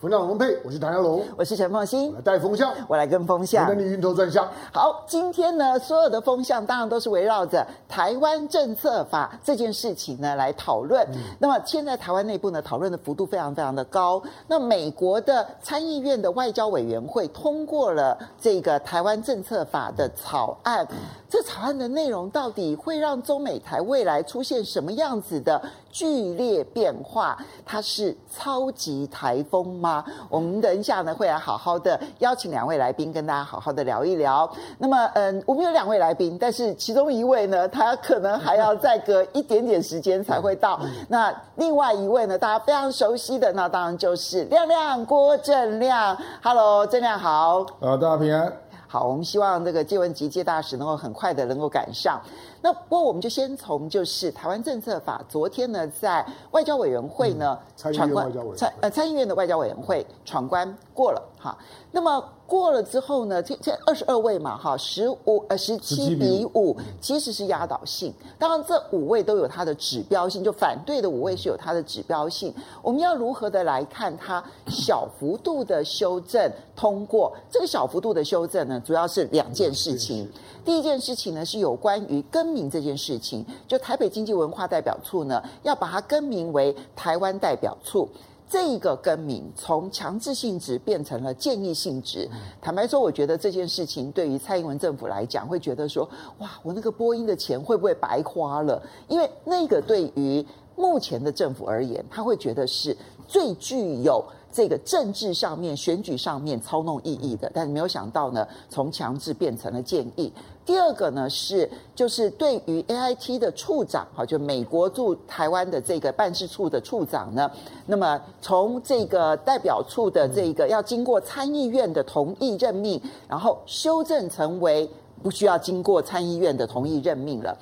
[0.00, 4.48] 风向龙配，我是唐湘龙，我是陈凤馨，来带风向，我来跟风向，我带你晕头转向。
[4.72, 11.04] 好，今天呢，所有的风向当然都是围绕着台湾政策法这件事情呢来讨论。
[11.08, 14.22] 嗯、那么现在台湾内部呢讨论的幅度非常非常的高。
[14.46, 20.86] 那美国的参议院的外交委员会通过了这个台湾政策法的草案。
[20.92, 20.96] 嗯、
[21.28, 25.60] 这草案的内容到底会让中美台未来出现什么样子的
[25.90, 27.36] 剧烈变化？
[27.64, 30.04] 它是超级台风吗？
[30.06, 34.50] 啊，我们等一下呢会来好好的邀请两位来宾跟大家好好的聊一聊。
[34.78, 40.80] 那么，嗯，我们有两位来宾，但是其中一位呢，他可能还要再隔一点点时间才会到。
[41.08, 46.16] 那另外一位呢，大家非常熟悉的，那当然就是亮亮郭正亮。
[46.42, 47.64] Hello，正亮好。
[47.80, 48.52] 呃，大家平安。
[48.90, 52.18] 好，我们希望这个介文汲介大使能够很快的能够赶上。
[52.60, 61.56] 那不过我们就先从就是台湾政策法，昨天呢在外交委员会呢闯关，参呃参议院的外交委员会闯关过了哈。
[61.92, 68.12] 那么过了之后呢，这这二十二位嘛哈，十五呃十七比五其实是压倒性。
[68.38, 72.52] 当然这五位都有它的指标性，就反对的五位是有它的指标性。
[72.82, 77.32] 我们要如何的来看它小幅度的修正通过？
[77.48, 80.28] 这个小幅度的修正呢，主要是两件事情。
[80.64, 88.08] 第一件事情呢是有关于更名这件事情，就台北经济文化代表处呢要把它更名为台湾代表处。
[88.48, 92.28] 这个更名从强制性质变成了建议性质。
[92.60, 98.82] 坦白说，我觉得这件事情对于蔡英文政府来讲，会觉得说，哇，我那个播音的钱会不会白花了？
[99.08, 100.44] 因为那个对于
[100.76, 104.24] 目前的政府而言，他会觉得是最具有。
[104.50, 110.32] 这个政治上面、选举上面操弄意义的，但是没有想到呢，从强制变成了建议。
[110.68, 117.50] 第二个呢是，就是对于 AIT 的处长，哈，就美国驻台湾的这个办事处的处长呢，
[117.86, 124.86] 那么从这个代表处的这个要经过参议院的同意任命，然后修正成为
[125.22, 127.56] 不需要经过参议院的同意任命了。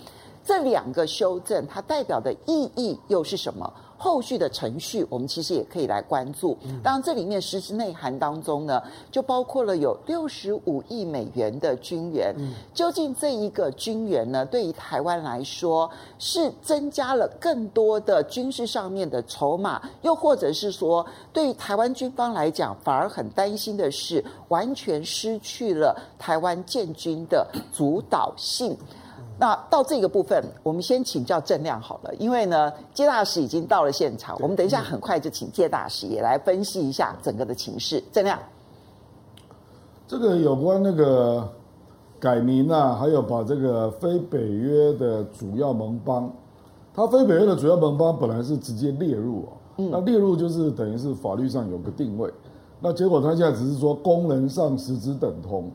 [0.45, 3.73] 这两个修正，它代表的意义又是什么？
[3.99, 6.57] 后续的程序，我们其实也可以来关注。
[6.83, 12.35] 当然，这里面实质内涵当中呢，就包括了有六十五亿美元的军援。
[12.75, 28.77] 究竟这一个军援呢，对于台湾来说，是增加了更多的军事上面的筹码，又或者是说，对于台湾军方来讲，反而很担心的是，完全失去了台湾建军的主导性。
[29.39, 38.03] 那到这个部分，我们先请教郑亮好了，因为呢，介大使已经到了现场，我们等一下很快就请介大使也来分析一下整个的情势。
[38.11, 38.39] 郑亮，
[40.09, 41.47] 这个有关那个
[42.19, 46.33] 改名啊，还有把这个非北约的主要盟邦，
[46.95, 52.33] 它非北约的主要盟邦本来是直接列入啊，那列入就是等于是法律上有个定位，
[52.81, 55.71] 那结果他现在只是说功能上实质等同，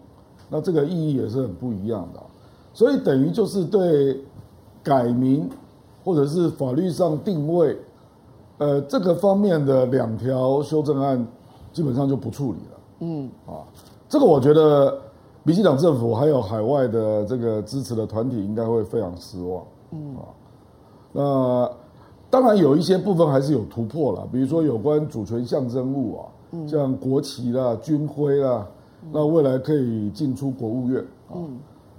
[0.49, 2.19] 那这个意义也是很不一样的。
[2.73, 4.19] 所以等于就是对
[4.81, 5.49] 改名
[6.03, 7.77] 或者是法律上定位，
[8.57, 11.27] 呃，这个方面的两条修正案
[11.71, 12.77] 基本上就不处理了。
[13.01, 13.65] 嗯，啊，
[14.07, 14.97] 这个我觉得
[15.43, 19.63] 民进党政府还有海外的这个支持的团体应该会非常失望。
[19.91, 20.21] 嗯，啊，
[21.11, 21.71] 那
[22.29, 26.25] 当然有一些部分还是有突破了，比如说有关主权象征物啊，
[26.67, 28.65] 像国旗啦、军徽啦，
[29.11, 31.35] 那未来可以进出国务院啊。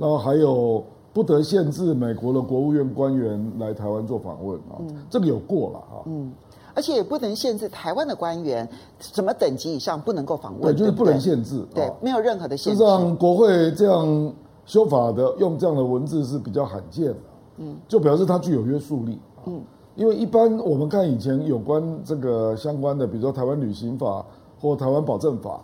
[0.02, 0.82] 然后还有
[1.12, 6.02] 不得限制美国的国务院官员来台湾做访问啊，嗯、这个有过了啊。
[6.06, 6.32] 嗯，
[6.74, 8.68] 而且也不能限制台湾的官员
[8.98, 12.78] 什么等级以上不能够访问，对，就是不能限制，对，没有任何的限制。
[12.80, 14.32] 事实上，国会这样
[14.66, 17.16] 修法的用这样的文字是比较罕见的，
[17.58, 19.20] 嗯，就表示它具有约束力。
[19.46, 19.60] 嗯，
[19.94, 24.26] 因为一般我们看以前有关这个相关的，比如说台湾旅行法
[24.60, 25.60] 或台湾保证法，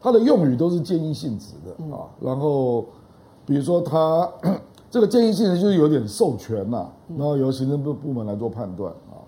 [0.00, 2.84] 它的用语都是建议性质的啊，然后。
[3.50, 4.54] 比如说他，他
[4.92, 6.86] 这个建议性质就是有点授权呐，
[7.18, 9.18] 然后由行政部部门来做判断啊。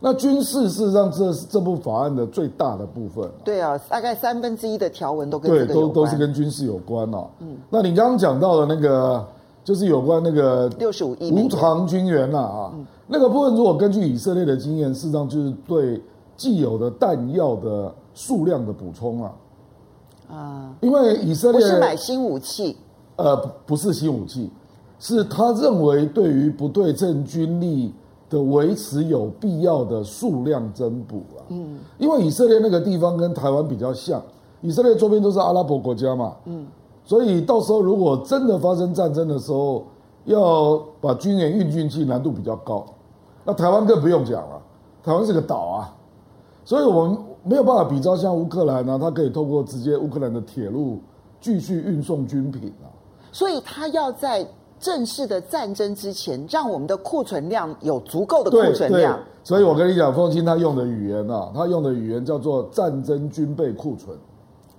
[0.00, 3.30] 那军事事实上这是这部法案的最大的部分。
[3.44, 7.26] 对啊，大概三分之一的条文都跟对都都是跟军事有关啊。
[7.40, 9.22] 嗯，那你刚刚讲到的那个，
[9.62, 12.72] 就是有关那个六十五亿无偿军援了啊。
[13.06, 16.02] 那个部分如果根据以色列的经验，事实上就是对
[16.34, 19.32] 既有的弹药的数量的补充啊。
[20.30, 22.74] 啊，因为以色列不是买新武器。
[23.22, 23.36] 呃，
[23.66, 24.50] 不是新武器，
[24.98, 27.92] 是他认为对于不对称军力
[28.28, 31.40] 的维持有必要的数量增补啊。
[31.48, 34.22] 嗯，因为以色列那个地方跟台湾比较像，
[34.60, 36.34] 以色列周边都是阿拉伯国家嘛。
[36.46, 36.66] 嗯，
[37.04, 39.84] 所以到时候如果真的发生战争的时候，
[40.24, 42.84] 要把军演运进去难度比较高。
[43.44, 44.60] 那台湾更不用讲了，
[45.02, 45.96] 台湾是个岛啊，
[46.64, 50.98] 所以我们没有办法比照像乌克兰呢、啊，它可以透过直接乌克兰的铁路
[51.40, 52.86] 继续运送军品啊。
[53.32, 54.46] 所以他要在
[54.78, 59.18] 正式的战争之前，让我们的库存量有足够的库存量。
[59.44, 64.16] 所以我跟你讲，凤清他用的语言啊，他用的语言叫做战争军备库存。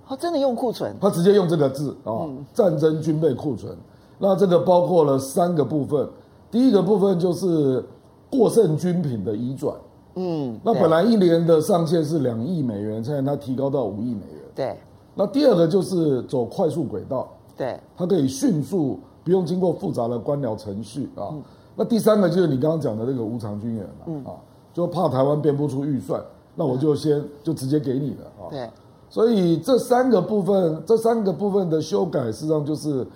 [0.06, 0.94] 他真的用库存？
[1.00, 3.76] 他直接用这个字啊，嗯、战争军备库存。
[4.18, 6.08] 那这个包括了三个部分，
[6.50, 7.84] 第一个部分就是
[8.30, 9.74] 过剩军品的移转。
[10.16, 14.42] 嗯，那本来一年的上限是两亿美元，现在它提高到五亿美元。
[14.54, 14.76] 对。
[15.14, 17.28] 那第二个就是走快速轨道。
[17.62, 17.80] 对。
[17.96, 21.30] 它可以迅速，不用经过复杂的官僚程序啊。
[21.30, 21.42] 嗯、
[21.76, 24.32] 那第三个就是你刚刚讲的那个无偿军援了、嗯、啊，
[24.72, 26.20] 就怕台湾编不出预算，
[26.56, 28.50] 那我就先、嗯、就直接给你了啊。
[28.50, 28.68] 对。
[29.08, 33.06] 所以这三个部分，这三个部分的修改，事实际上就是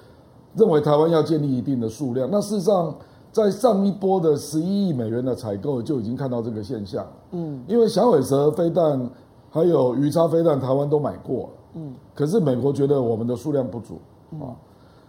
[0.54, 2.28] 认为台湾要建立一定的数量。
[2.30, 2.94] 那事实上，
[3.32, 7.06] 在上一波的十一亿美元的采购就已经看到这个现象。
[7.30, 9.08] 嗯，因为响尾蛇飞弹
[9.50, 11.48] 还有鱼叉飞弹，台湾都买过了。
[11.76, 13.98] 嗯，可是美国觉得我们的数量不足
[14.32, 14.54] 啊。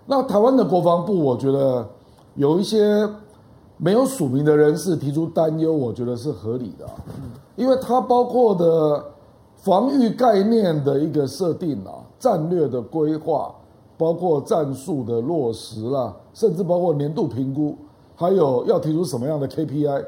[0.06, 1.88] 那台湾的国防部，我觉得
[2.36, 3.08] 有一些
[3.78, 6.86] 没有署名的人士提出担忧，我觉得是合理的。
[7.18, 9.04] 嗯，因为它包括的。
[9.60, 13.54] 防御概念的一个设定啊，战略的规划，
[13.98, 17.76] 包括战术的落实啦，甚至包括年度评估，
[18.16, 20.06] 还有要提出什么样的 KPI，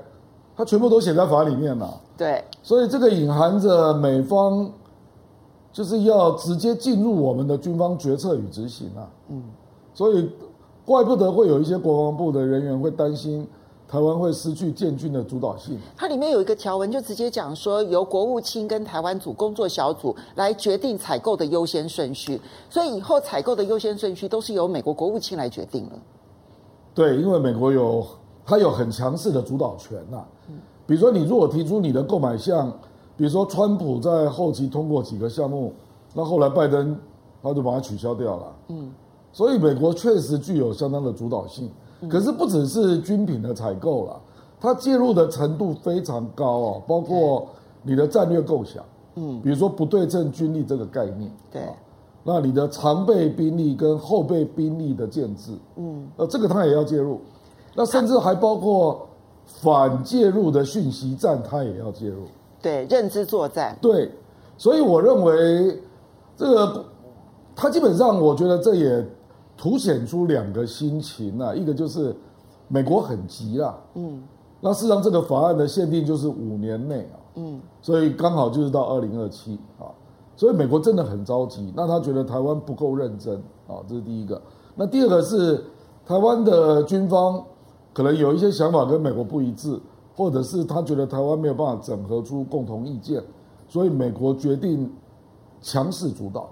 [0.56, 2.00] 它全部都写在法里面了。
[2.16, 4.70] 对，所以这个隐含着美方
[5.72, 9.10] 就是要直接进入我们的军方决策与执行啊。
[9.30, 9.44] 嗯，
[9.94, 10.30] 所以
[10.86, 13.48] 怪不得会有一些国防部的人员会担心。
[13.92, 15.76] 台湾会失去建军的主导性。
[15.98, 22.40] 它里面有一个条文，就直接讲说，由国务卿跟台湾组工作小组来决定采购的优先顺序。
[22.70, 25.94] 所以以后采购的优先顺序都是由美国国务卿来决定了。
[26.94, 28.06] 对，因为美国有
[28.46, 30.24] 它有很强势的主导权呐。
[30.86, 32.72] 比如说，你如果提出你的购买项，
[33.20, 35.74] 比如说川普在后期通过几个项目，
[36.14, 36.98] 那后来拜登
[37.44, 38.56] 他就把它取消掉了。
[38.70, 38.90] 嗯，
[39.34, 41.70] 所以美国确实具有相当的主导性。
[42.10, 44.18] 可是不只是军品的采购了，
[44.58, 47.46] 它介入的程度非常高哦，包括
[47.84, 48.82] 你的战略构想，
[49.16, 51.62] 嗯，比如说不对称军力这个概念，对，
[52.24, 57.20] 那你的常备兵力跟后备兵力的建制，嗯，呃，这个它也要介入，
[57.76, 59.06] 那甚至还包括
[59.46, 62.24] 反介入的讯息战，它也要介入，
[62.62, 64.12] 对，认知作战，对，
[64.58, 65.82] 所以我认为
[66.36, 66.86] 这个，
[67.56, 69.06] 他基本上我觉得这也。
[69.62, 72.16] 凸显出两个心情啊，一个就是
[72.70, 74.24] 美国很急啊，嗯，
[74.62, 79.92] 那事实上这个法案的限定就是五年内啊，嗯，所以刚好就是到二零二七啊，
[80.38, 83.36] 所以美国真的很着急，那他觉得台湾不够认真
[83.68, 84.42] 啊，这是第一个。
[84.76, 85.62] 那第二个是
[86.06, 87.44] 台湾的军方
[87.92, 89.78] 可能有一些想法跟美国不一致，
[90.20, 93.24] 或者是他觉得台湾没有办法整合出共同意见，
[93.70, 94.92] 所以美国决定
[95.62, 96.50] 强势主导。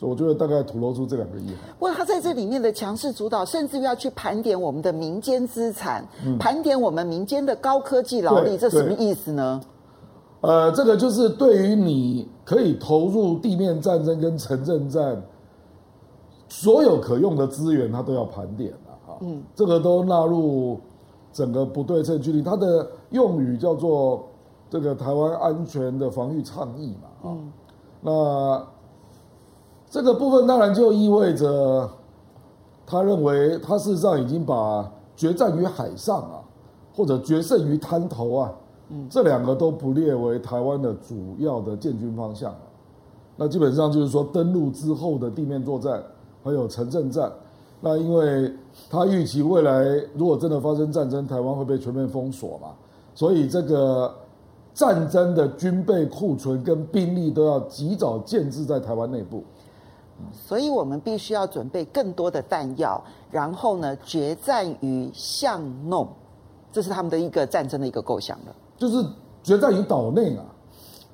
[0.00, 1.58] 我觉得大概吐露出这两个意涵。
[1.78, 9.60] 不过他在这里面的强势主导，甚至要去盘点我们的民间资产，嗯、盘点我们民间的高科技劳力，这什么意思呢？
[10.40, 15.22] 呃，这个就是对于你可以投入地面战争跟城镇战，
[16.48, 19.18] 所有可用的资源，他都要盘点了啊。
[19.20, 20.80] 嗯，这个都纳入
[21.32, 24.28] 整个不对称距离，它的用语叫做
[24.68, 27.30] 这个台湾安全的防御倡议嘛。
[27.30, 27.52] 啊，嗯、
[28.00, 28.66] 那。
[29.92, 31.86] 这个部分当然就意味着，
[32.86, 36.40] 他认为他事实上已经把决战于海上啊，
[36.96, 38.52] 或者决胜于滩头啊，
[38.88, 42.54] 嗯，这两个都不列为台湾的主要的建军方向。
[43.36, 46.02] 那基本上就是说，登陆之后的地面作战，
[46.42, 47.30] 还有城镇战。
[47.84, 48.50] 那因为
[48.88, 49.82] 他预期未来
[50.14, 52.68] 如果真的发生战争，台湾会被全面封锁嘛，
[53.12, 54.14] 所以这个
[54.72, 59.42] 战争的军备库存跟兵力都要及早建制在台湾内部。
[60.32, 66.06] 所以我们必须要准备更多的弹药，然后呢，决战于巷弄，
[66.70, 68.54] 这是他们的一个战争的一个构想了。
[68.76, 69.04] 就是
[69.42, 70.44] 决战于岛内啊，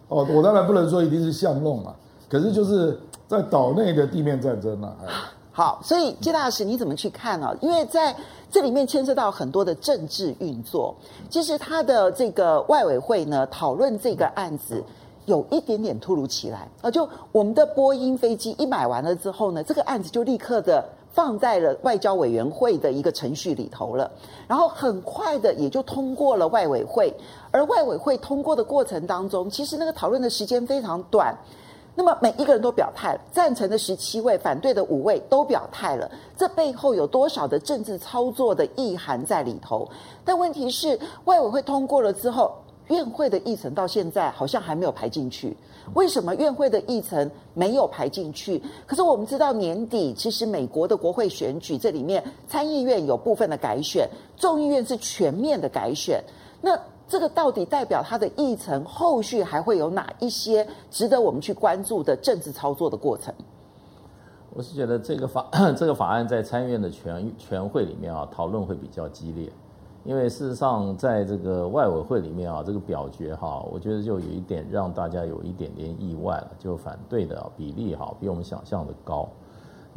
[0.08, 1.96] 哦，我当然不能说一定是巷弄啊，
[2.28, 4.94] 可是就是在岛内的地面战争啊。
[5.58, 7.52] 好，所以金大使你怎么去看啊？
[7.60, 8.14] 因为在
[8.48, 10.94] 这里面牵涉到很多的政治运作，
[11.28, 14.84] 其实他的这个外委会呢讨论这个案子。
[15.26, 16.90] 有一点点突如其来啊！
[16.90, 24.10] 就我们的波音飞机一买完了之后呢，这个案子就立刻的放在了外交委员会的一个程序里头了，
[24.46, 27.12] 然后很快的也就通过了外委会。
[27.50, 31.36] 而外委会通过的过程当中，其实那个讨论的时间非常短。
[31.98, 39.90] 那么每一个人都表态了，赞成的十七位，反对的五位都表态了，这背后有多少的政治操作的意涵在里头？
[40.24, 42.54] 但问题是，外委会通过了之后，
[42.86, 45.56] 院会的议程到现在好像还没有排进去。
[45.94, 48.62] 为什么院会的议程没有排进去？
[48.86, 56.22] 可是我们知道年底其实美国的国会选举，这里面参议院有部分的改选，众议院是全面的改选。
[56.60, 56.78] 那
[57.08, 63.34] 这个到底代表它的议程后续还会有哪一些值得我们去关注的政治操作的过程？
[64.54, 65.46] 我是觉得这个法
[65.76, 69.50] 这个法案在参议院的全全会里面啊，讨论会比较激烈，
[70.04, 79.28] 因为事实上在这个外委会里面啊，这个表决哈，我觉得就有一点让大家有一点点意外了，就反对的比例哈比我们想象的高。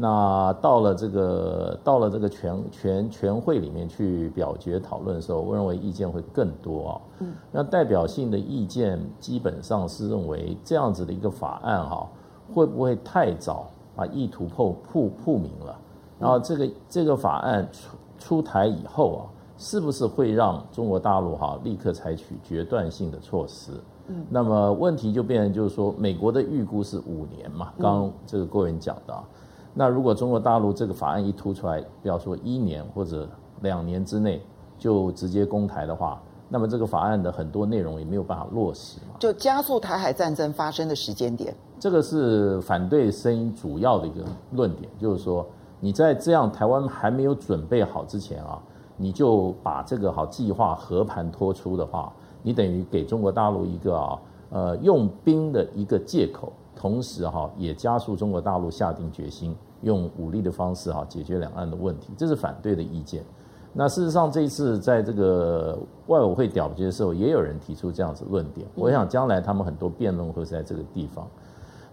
[0.01, 7.01] 那到了这个到了这个全全全会里面去表决讨论的时候，我认为意见会更多啊。
[7.19, 12.09] 嗯，那代表性的意见基本上是认为这样子的一个法案哈，
[12.51, 15.77] 会不会太早把意图破破破明了？
[16.17, 19.21] 然后这个这个法案出出台以后啊，
[19.55, 23.71] 是不是会让中国大陆哈立刻采取决断性的措施？
[24.07, 29.23] 嗯，那么问题就变成就是说，美国的预估是五年嘛，刚刚这个郭文讲的啊。
[29.73, 33.27] 那如果中国大陆这个法案一突出来，不要说一年或者
[33.61, 34.41] 两年之内
[34.77, 39.15] 就直接攻台的话，那么这个法案的很多内容也没有办法落实嘛。
[39.17, 45.47] 就加速台海战争发生的时间点，这个是反对声音主要的一个论点，就是说
[45.79, 48.61] 你在这样台湾还没有准备好之前啊，
[48.97, 52.11] 你就把这个好计划和盘托出的话，
[52.43, 56.51] 你等于给中国大陆一个啊呃用兵的一个借口。
[56.81, 63.23] 同时哈，也加速中国大陆下定决心用武力的方式哈解决两岸的问题，这是反对的意见。
[63.71, 68.65] 那事实上，这一次在这个外委会表决的时候，也有人提出这样子论点。
[68.73, 71.27] 我想将来他们很多辩论会在这个地方。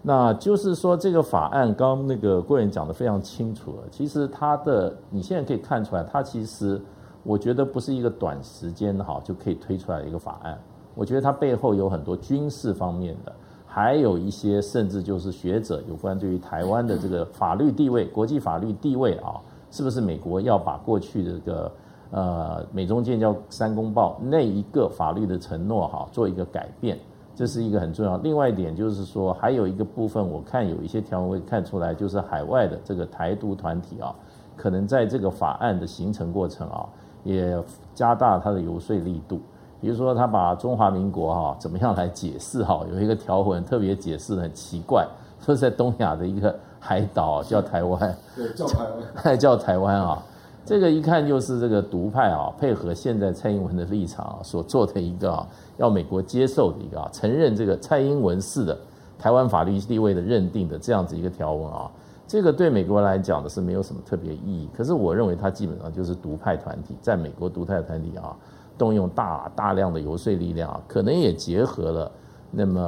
[0.01, 3.83] 那就是说，这个法案刚刚那个郭人讲的非常清楚了。
[3.91, 6.81] 其实它的你现在可以看出来，它其实
[7.21, 10.59] 我觉得不是一个短时间哈就可以推出来的一个法案。
[10.95, 13.35] 我觉得它背后有很多军事方面的。
[13.71, 21.71] 还有一些甚至就是学者有关对于台湾的这个法律地位、国际法律地位啊，是不是美国要把过去的这个
[22.09, 26.97] 呃美中建交三公报那一个法律的承诺哈做一个改变，
[27.35, 28.17] 这是一个很重要。
[28.17, 34.15] 另外一点就是说，还有一个部分，我看有一些条文会看出来，就是海外的这个台独团体啊，
[34.57, 36.89] 可能在这个法案的形成过程啊，
[37.23, 37.55] 也
[37.93, 39.39] 加大它的游说力度。
[39.81, 42.85] 比如说，他把中华民国哈怎么样来解释哈？
[42.91, 45.07] 有一个条文特别解释的很奇怪，
[45.39, 48.83] 说在东亚的一个海岛叫台湾，对，叫台
[49.23, 50.21] 湾， 叫台湾啊。
[50.65, 55.43] 这个一看就是这个独派啊，配合现在蔡英文的立场所做的一个
[55.77, 58.77] 要美国接受的一个承认这个蔡英文式的
[59.17, 61.89] 台湾法律地位的认定的这样子一个条文啊。
[62.27, 68.35] 这个对美国来讲的是没有什么特别意义，可是我认为它基本上就是独派团体，在美国独派团体啊。
[68.79, 72.11] 动用大大量的游说力量，可能也结合了
[72.49, 72.81] 那么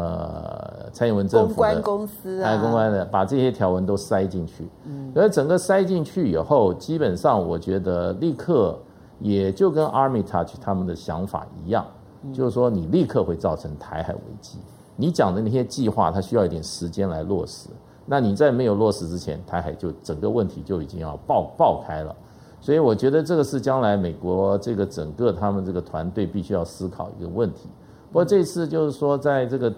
[0.92, 4.68] 蔡英文政府的公关公司啊，公关的把这些条文都塞进去。
[4.86, 8.80] 嗯，而整个塞进去以后，基本上我觉得立刻
[9.20, 11.86] 也就跟 Armittach 他们的想法一样，
[12.34, 14.58] 就是说你立刻会造成台海危机。
[14.96, 17.70] 你讲的那些计划，它需要一点时间来落实。
[18.06, 22.16] 那你在没有落实之前，台海就整个问题就已经要爆爆开了。
[22.62, 27.68] 所以我觉得这个是将来美国这个整个他们这个团队必须要思考一个问题。
[28.12, 29.74] 不过这次就是说，在这个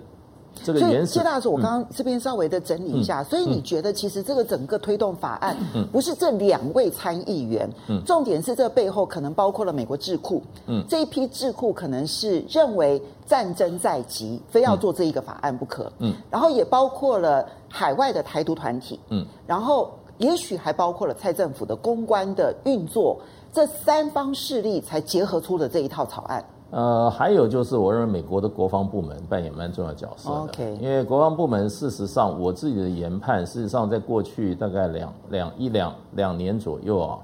[0.64, 3.24] 这个原始，谢大使，我刚刚这边稍微的整理一下。
[3.24, 5.56] 所以你觉得，其实这个整个推动法案，
[5.92, 7.70] 不是这两位参议员，
[8.06, 19.92] 重点是这背后可能包括了美国智库，嗯，这一批智库可能是认为战争在即，非要做这一个法案不可，嗯，然后也包括了海外的台独团体，嗯，然后。
[20.18, 23.20] 也许还包括了蔡政府的公关的运作，
[23.52, 26.44] 这三方势力才结合出了这一套草案。
[26.72, 30.36] 呃，还有就是，我认为美国的国防部门扮演蛮重要的角色的。
[30.38, 37.20] OK，因为国防部门事实上，我自己的研判，事实上在过去大概两两一两两年左右啊，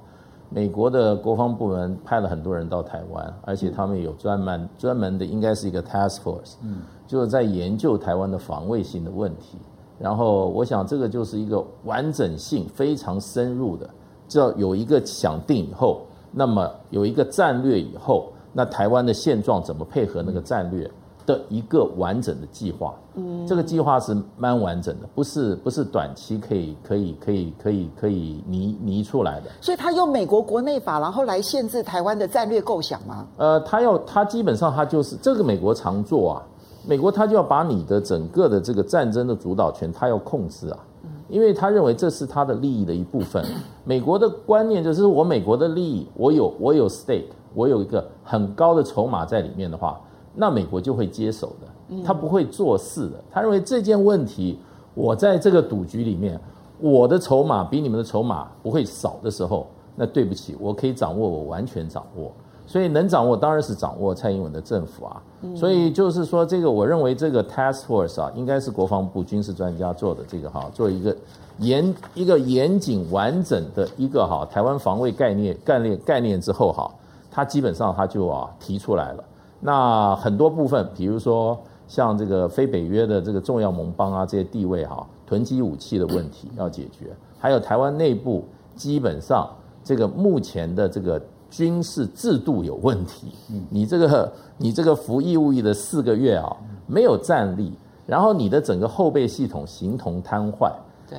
[0.49, 9.57] 美国的国防部门派了很多人到台湾，而且他们有专门专门的，应该是一个 task force，嗯，就是在研究台湾的防卫性的问题。
[9.99, 13.89] 然后我想，这个就是一个完整性非常深入的，
[14.29, 20.89] 只要有一个想定以后，那么有一个战略以后，那台湾的现状怎么配合那个战略
[21.25, 22.95] 的一个完整的计划。
[23.15, 29.49] 嗯，这个计划是蛮完整的，不是不是短期可以可以可以可以可以拟拟出来的。
[29.59, 33.27] 所以他用美国国内法，然后来限制台湾的战略构想吗？
[33.35, 36.43] 呃，他要他基本上他就是这个美国常做啊。
[36.87, 40.79] 美国他就要把你的整个的这个战争的主导权，他要控制啊，
[41.27, 43.43] 因为他认为这是他的利益的一部分。
[43.83, 49.99] 美国的观念就是我美国的利益，我有我有 stake，我有一个很高的筹码在里面的话，
[50.33, 53.23] 那美国就会接手的，他不会做事的。
[53.29, 54.57] 他认为这件问题，
[54.93, 56.39] 我在这个赌局里面，
[56.79, 62.31] 我的筹码比你们的筹码不会少的时候，那对不起，我可以掌握，我完全掌握。
[62.69, 65.19] 所以能掌握当然是掌握蔡英文的政府啊，
[65.55, 71.15] 所以就是说这个我认为这个 task force 啊，应该是国防部军事专家做的这个哈，做一个
[71.57, 76.87] 严一个严谨完整的一个哈台湾防卫概念概念概念之后哈，
[77.31, 79.23] 他基本上他就啊提出来了。
[79.59, 87.07] 那很多部分，比如说像这个非北约的这个重要盟邦啊这些地位哈，囤积武器的问题要解决，
[87.39, 88.45] 还有台湾内部
[88.75, 89.49] 基本上
[89.83, 91.19] 这个目前的这个。
[91.49, 93.33] 军事制度有问题，
[93.69, 96.55] 你这个你这个服义务役的四个月啊，
[96.87, 97.71] 没有战力，
[98.05, 100.71] 然后你的整个后备系统形同瘫痪，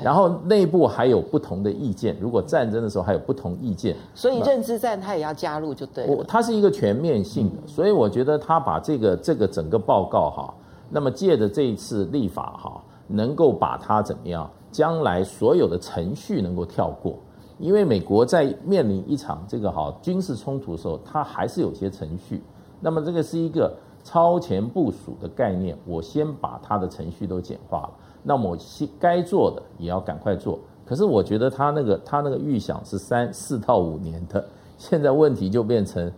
[0.02, 6.24] 然后内部还有不同的意见，如果战争的时候还有不同意见，所以认知战他也要加入就对了。
[6.28, 10.54] 它是一个全面性的，所以我觉得他把这个这个整个报告哈，
[10.88, 17.18] 那么借着这一次立法哈，能够把它怎么样，将来所有的程序能够跳过。
[17.60, 22.42] 因为美国在面临一场这个哈军事冲突的时候，它还是有些程序。
[22.80, 27.90] 那么这个是一个超前部署的概念，我先把它的程序都简化了。
[28.22, 30.58] 那么我先该做的也要赶快做。
[30.86, 34.44] 可是我觉得他那个他那个预想是三四到五年的，
[34.78, 36.10] 现在问题就变成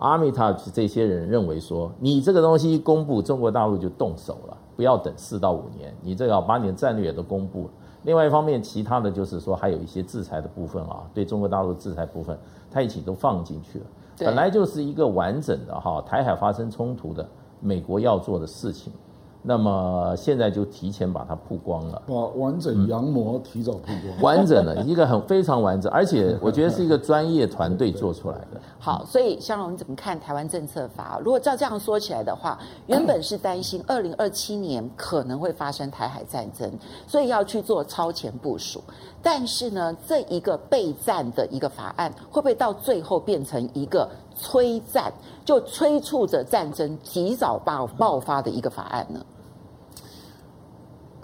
[0.00, 7.70] 阿米塔这些人认为说，你这个东西一公布，中国大陆就动手了，不要等四到五年，你这个把你的战略也都公布了。
[8.04, 12.38] 另外一方面，其他的就是说，还有一些制裁的部分啊，对中国大陆制裁部分，
[12.70, 13.86] 它一起都放进去了。
[14.18, 17.28] 本来就是一个完整的哈，台海发生冲突的，
[17.60, 18.92] 美国要做的事情。
[19.48, 28.60] 那么现在就提前把它曝光了，把完整羊膜提早曝光，嗯、完整的一个很非常完整，而且我觉得是一个 专业团队做出来的。
[28.78, 31.18] 好，所以香龙你怎么看台湾政策法？
[31.24, 36.70] 如果照这样说起来的话，原本是担心二零二七年可能会发生台海战争，
[37.06, 38.82] 所以要去做超前部署。
[39.22, 45.10] 但是呢，这一个备战的一个法案，会不会到最后变成一个催战，
[45.42, 49.18] 就催促着战争提早爆爆发的一个法案呢？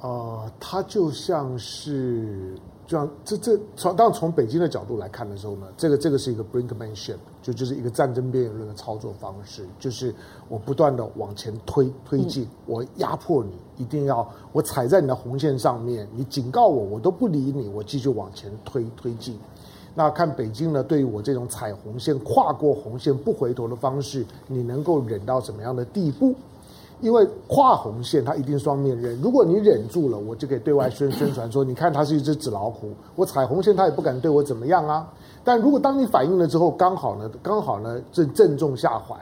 [0.04, 2.54] 呃，它就像是，
[2.86, 10.14] 就像这这从当然从北京的角度来看的时候呢，这个这个是一个 brinkmanship，就就是一个战争边缘论的操作方式，就是
[10.46, 19.38] 我不断的往前推推进，我压迫你，一定要我踩在你的红线上面，你警告我，我都不理你，我继续往前推推进。
[19.94, 26.34] 那看北京呢，对于我这种踩红线、跨过红线不回头的方式，你能够忍到什么样的地步？
[27.00, 29.20] 因为跨红线，它一定双面刃。
[29.20, 35.06] 如果你忍住了，我就可以对外宣宣传说，你看它是一只纸老虎，我踩红线，它也不敢对我怎么样啊。
[35.42, 39.14] 但如果当你反应了之后，刚好呢，刚好呢，正正中下怀。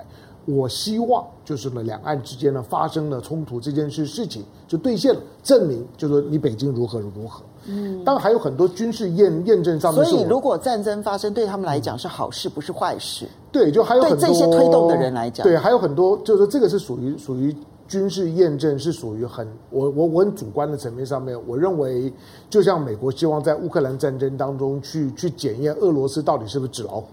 [0.44, 7.42] 我希望就是呢，两岸之间呢发生了冲突这件事事情就兑现了，证明就是说你北京如何如何。
[7.66, 10.04] 嗯，当然还有很多军事验验证上面。
[10.04, 13.28] 所以如果战争发生，对他们来讲是好事，不是坏事。
[13.52, 17.54] 对，就还有很多对这些推动的人来讲，对，还有很多就是说这个是属于属于
[17.86, 22.10] 军事验证，是属于很我我我很主观的层面上面，我认为
[22.48, 27.08] 就像美国希望在乌克兰战争当中去去检验俄罗斯到底是不是纸老虎。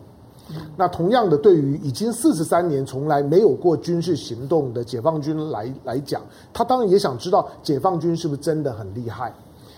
[0.76, 6.22] 那同样的，对于已经四十三年从来没有过军事行动的解放军来来讲，
[6.52, 9.32] 他当然也想知道解放军是不是真的很厉害。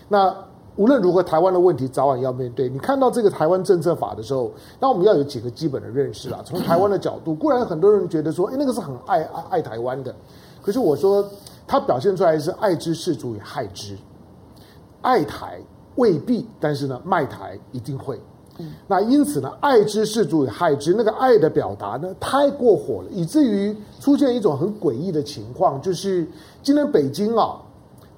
[0.08, 0.34] 那
[0.78, 2.70] 无论如何，台湾的问题早晚要面对。
[2.70, 6.42] 你看到这个台湾政策法的时候，那我们要有几个基本的认识啊。
[6.46, 10.16] 从台湾的角度，固然很多人觉得说，哎，那个是很爱爱爱台湾的，
[10.62, 11.28] 可是我说，
[11.68, 13.98] 它表现出来是爱之是足以害之，
[15.02, 15.60] 爱台
[15.96, 18.20] 未必，但是呢，卖台一定会。
[18.88, 20.94] 那因此呢，爱之是足以害之。
[20.94, 26.28] 那个爱的表达呢，太过火了，以至于出现一种很诡异的情况，就是
[26.62, 27.60] 今天北京啊，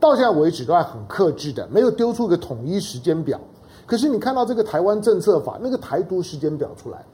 [0.03, 3.39] 到现在为止都还很克制的，没有丢出一个统一时间表。
[3.85, 7.05] 可是你看到这个台湾政策法那个台独时间表出来，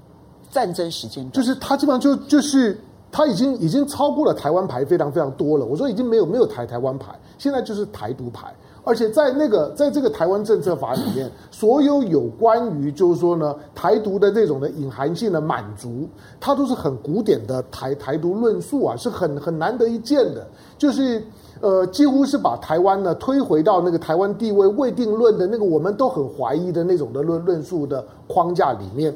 [0.49, 2.75] 战争时间就是他基本上就就是
[3.11, 5.65] 他已经已经超过了台湾牌非常非常多了。
[5.67, 8.51] 我说已经没有没有台台湾牌，现在就是台独牌。
[8.85, 16.07] 而且在那个，在这个台湾政策法里面，所有有关于就是说呢，台独的这种的隐含性的满足，
[16.39, 20.47] 它都是很古典的台台独论述啊，是很很难得一见的。
[20.77, 21.21] 就是
[21.61, 29.13] 呃，几乎是把台湾呢推回到那个台湾地位未定论的那个我们都很怀疑的那种的论论述的框架里面。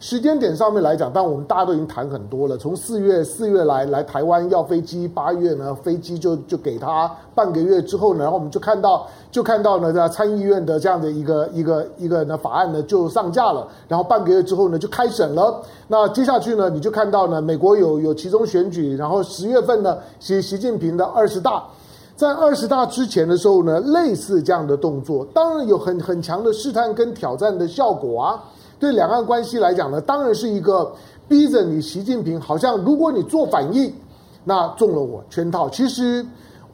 [0.00, 2.58] 时间点上面来讲，当然我们大家都已经谈很多了。
[2.58, 15.62] 从四月四月来来台湾要飞机，八月呢飞机就就给他半个月之后呢，然后我们就看到就看到呢，在参议院的这样的一个一个一个呢法案呢就上架了，然后半个月之后呢就开审了。
[15.88, 21.64] 那接下去呢，你就看到呢，美国有有其中选举，然后十月份呢，习习近平的二十大，
[22.16, 28.42] 在二十大之前的时候呢，类似这样的动作，当然有很很强的试探跟挑战的效果啊。
[28.78, 30.92] 对两岸关系来讲呢，当然是一个
[31.28, 33.92] 逼着你习近平，好像如果你做反应，
[34.44, 35.68] 那中了我圈套。
[35.70, 36.24] 其实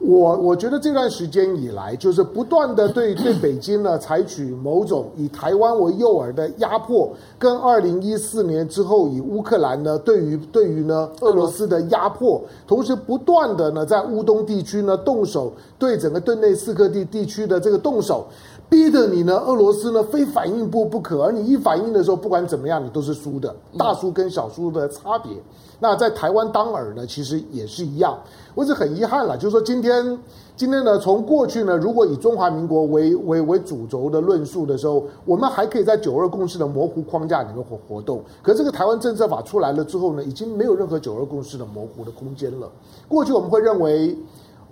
[0.03, 18.25] 我我觉得这段时间以来，就是不断的对 对北京呢采取某种以台湾为诱饵的压迫，跟二零一四年之后以乌克兰呢对于对于呢俄罗斯的压迫，同时不断的呢在乌东地区呢动手，对整个顿内斯克地地区的这个动手。
[18.71, 25.29] 逼得你呢，俄罗斯呢非反应不不可，而你一反应的时候，不管怎么样，你都是输的，大输跟小输的差别。
[25.77, 28.17] 那在台湾当耳呢，其实也是一样。
[28.55, 30.17] 我是很遗憾了，就是说今天
[30.55, 38.23] 今天呢，从过去呢，如果以中华民国为为为主轴的论述的时候，我们还可以在九二共识的模糊框架里面活活动。
[38.41, 42.71] 可这个台湾政策法出来了之后呢，已经没有任何九二共识的模糊的空间了。
[43.09, 44.17] 过去我们会认为。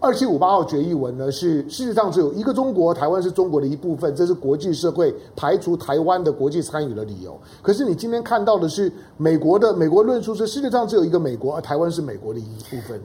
[0.02, 7.38] 二七五八号决议文呢，是世界上只有一个中国，台湾是中国的一部分，这是国际社会排除台湾的国际参与的理由。
[7.62, 12.98] 可是你今天看到的是美国的美国论述是世界上只有一个美国，而台湾是美国的一部分。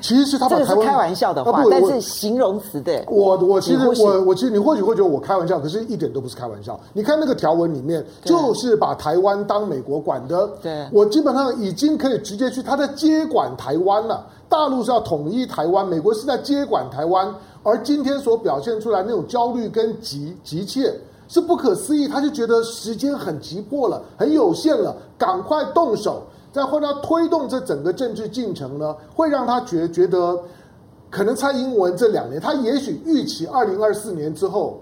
[0.00, 3.04] 其实是他把台湾，开玩笑的话，但是形容词对。
[3.08, 6.78] 我我其实我我其实你或许会觉得我开玩笑，可是一点都不是开玩笑。
[6.92, 10.48] 你看那个条文里面，就是把台湾当美国管的。
[10.62, 14.26] 对，我基本上已经可以直接去他在接管台湾了。
[14.48, 17.34] 大陆是要统一台湾，美国是在接管台湾。
[17.62, 20.94] 而今天所表现出来那种焦虑跟急急切
[21.26, 26.22] 是不可思议，他就觉得时间很急迫了，很有限了，赶快动手。
[26.56, 30.42] 那或者推动这整个政治进程呢，会让他觉觉得，
[31.10, 34.80] 可能蔡英文这两年，他也许预期二零二四年之后，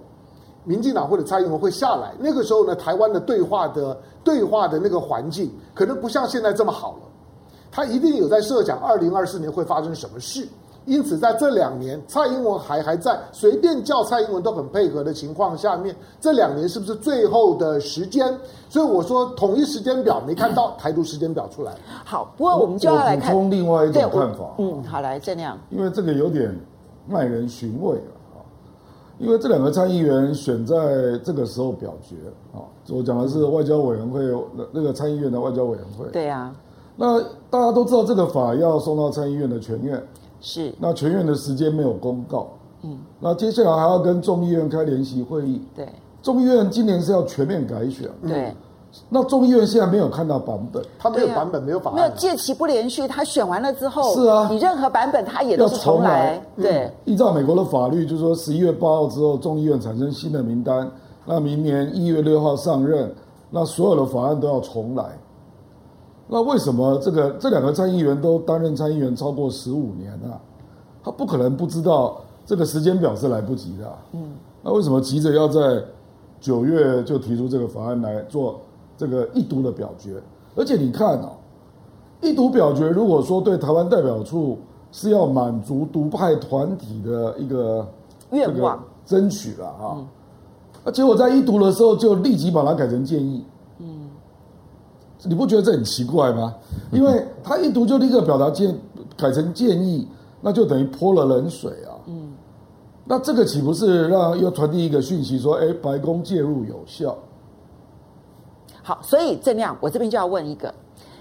[0.62, 6.98] 民进党或者蔡英文会下来，那个时候呢，台湾的对话的对话的那个环境，可能不像现在这么好了。
[7.72, 10.46] 他一定有在设想二零二四年会发生什么事。
[10.87, 18.38] 因此，在这两年，蔡英文还还在随便叫蔡英文都很配合的情况下面，这两年是不是最后的时间？
[18.68, 21.73] 所以我说，统一时间表没看到，台独时间表出来。
[22.05, 24.55] 好，不过我们就要来看补充另外一种看法。
[24.59, 26.55] 嗯，好，来这样，因为这个有点
[27.07, 28.44] 耐人寻味了啊。
[29.18, 32.16] 因为这两个参议员选在这个时候表决
[32.53, 34.20] 啊，我讲的是外交委员会
[34.70, 36.07] 那个参议院的外交委员会。
[36.12, 36.55] 对啊，
[36.97, 37.18] 那
[37.49, 40.03] 大家都知道这个法要送到参议院的全院。
[40.44, 42.48] 是，那全院的时间没有公告，
[42.83, 45.88] 嗯，那接下来还要跟众议院开联席会议，对，
[46.22, 48.54] 众议院今年是要全面改选，对，
[49.09, 60.87] 那众议院现在没有看到版本，他没有版本，没有法案，没有届期不连续，他选完了之后，是啊，你任何版本他也都是重来，对，依照美国的法律，就是说十一月八号之后，众议院产生新的名单，
[61.24, 63.11] 那明年一月六号上任，
[63.48, 65.04] 那所有的法案都要重来。
[66.26, 70.40] 那为什么这个这两个参议员都担任参议员超过十五年了，啊？
[71.04, 73.98] 他不可能不知道这个时间表是来不及的，啊。
[74.12, 74.32] 嗯，
[74.62, 75.82] 那为什么急着要在
[76.40, 78.58] 九月就提出这个法案来做
[78.96, 80.14] 这个一读的表决？
[80.56, 81.32] 而且你看哦，
[82.22, 84.58] 一读表决如果说对台湾代表处
[84.92, 87.87] 是要满足独派团体的一个
[88.30, 90.00] 愿望争取了啊，
[90.84, 93.44] 那结果在一读的时候就立即把它改成建议。
[95.26, 96.54] 你不觉得这很奇怪吗？
[96.92, 98.76] 因为他一读就立刻表达建
[99.16, 100.06] 改成建议，
[100.40, 101.96] 那就等于泼了冷水啊。
[102.06, 102.32] 嗯，
[103.04, 107.16] 那这个岂不是让又传递一个讯息说，哎，白宫介入有效？
[108.82, 110.74] 好，所以郑亮，我这边就要问一个，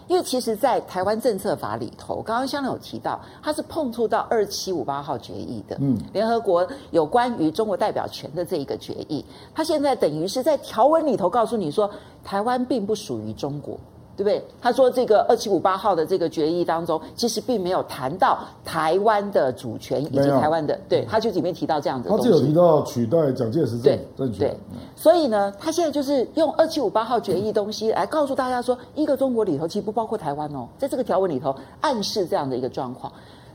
[0.10, 9.24] 因为其实，在台湾政策法里头，刚刚香亮有提到，它是碰触到二七五八号决议的，嗯，联合国有关于中国代表权的这一个决议，
[9.56, 11.90] 它现在等于是在条文里头告诉你说，
[12.22, 13.80] 台湾并不属于中国。
[14.16, 14.44] 对不对？
[14.62, 22.30] 他说这个二七五八号的这个决议当中，其实并没有谈到台湾的主权以及台湾的，对，他就里面提到这样子的东西。
[22.30, 24.50] 他只有提到取代蒋介石政政权。
[24.50, 24.58] 对，
[24.96, 33.12] 所以呢，他现在就是用二七五八号决议东西来告诉大家说，一个中国里头其实不包括台湾哦，在这个条文里头暗示这样的一个状况，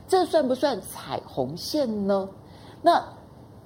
[0.07, 2.27] 这算不算彩虹线呢？
[2.81, 3.01] 那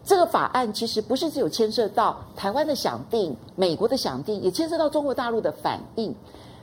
[0.06, 6.14] 这个法案其实不是只有牵涉到台湾的想定、美国的想定，也牵涉到中国大陆的反应。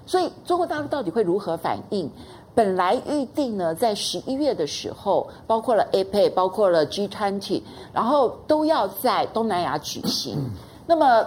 [0.06, 2.10] 所以，中国大陆到底会如何反应？
[2.52, 10.36] 本来预定呢，在十一月的时候，包括了 APEC，包括了 G20，然后都要在东南亚举行。
[10.84, 11.24] 那么，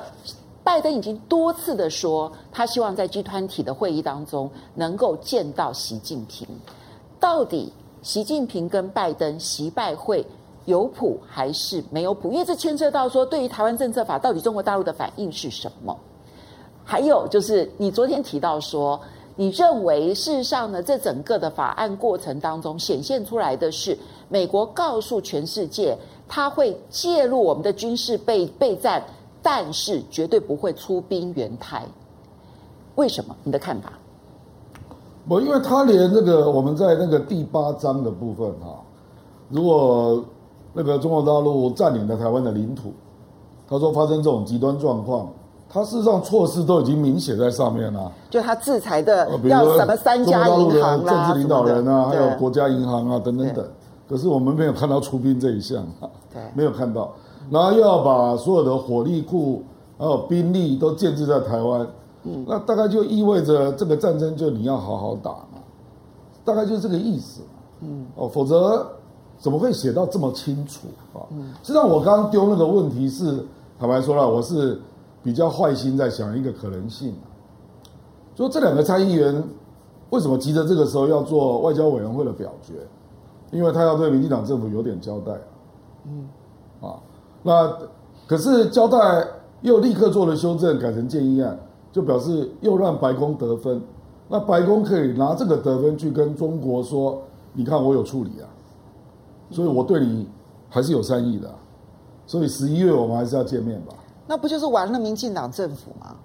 [0.65, 6.45] 拜登已经多次的说，他希望在 G20 的会议当中能够见到习近平。
[7.21, 10.25] 到底习近平跟拜登习拜会
[10.65, 12.31] 有谱还是没有谱？
[12.33, 15.97] 因为这牵涉到说，对于台湾政策法，到底中国大陆的反应是什么？
[16.85, 18.99] 还有就是，你昨天提到说，
[19.35, 29.01] 你认为事实上呢，这整个的法案过程当中显现出来的是，美国告诉全世界，他会介入我们的军事备备战，
[29.41, 31.85] 但是绝对不会出兵援台。
[32.95, 33.35] 为什么？
[33.43, 33.93] 你的看法？
[35.27, 38.83] 我因为他连那个我们在那个第八章的部分哈，
[39.47, 40.23] 如果
[40.73, 42.93] 那个中国大陆占领了台湾的领土，
[43.69, 45.31] 他说发生这种极端状况。
[45.73, 53.65] 他事实上措施都已经明写在上面了，就他制裁的要什么三家银行啦、政治领导人啊，还有国家银行啊等等等。
[54.07, 55.83] 可是我们没有看到出兵这一项，
[56.31, 57.11] 对，没有看到。
[57.49, 59.63] 然后又要把所有的火力库
[59.97, 61.87] 还有兵力都建置在台湾，
[62.23, 65.57] 嗯，那大概就意味着这个战争就你要好好打嘛，
[66.45, 67.41] 大概就是这个意思，
[67.81, 68.85] 嗯，哦，否则
[69.39, 70.81] 怎么会写到这么清楚
[71.17, 71.25] 啊？
[71.31, 73.43] 嗯，实际上我刚刚丢那个问题是
[73.79, 74.79] 坦白说了，我是。
[75.23, 77.15] 比较坏心在想一个可能性，
[78.35, 79.43] 说这两个参议员
[80.09, 82.73] 为什么急着这个时候要做外交委员会的表决？
[83.51, 85.47] 因为他要对民进党政府有点交代啊。
[86.05, 86.27] 嗯，
[86.81, 86.99] 啊，
[87.41, 87.73] 那
[88.27, 89.25] 可是交代
[89.61, 91.57] 又立刻做了修正，改成建议案，
[91.91, 93.81] 就表示又让白宫得分。
[94.27, 97.21] 那白宫可以拿这个得分去跟中国说
[97.53, 98.49] ：“你看我有处理啊，
[99.51, 100.27] 所以我对你
[100.69, 101.49] 还是有善意的。”
[102.25, 103.93] 所以十一月我们还是要见面吧。
[104.25, 106.15] 那不就是玩了民进党政府吗？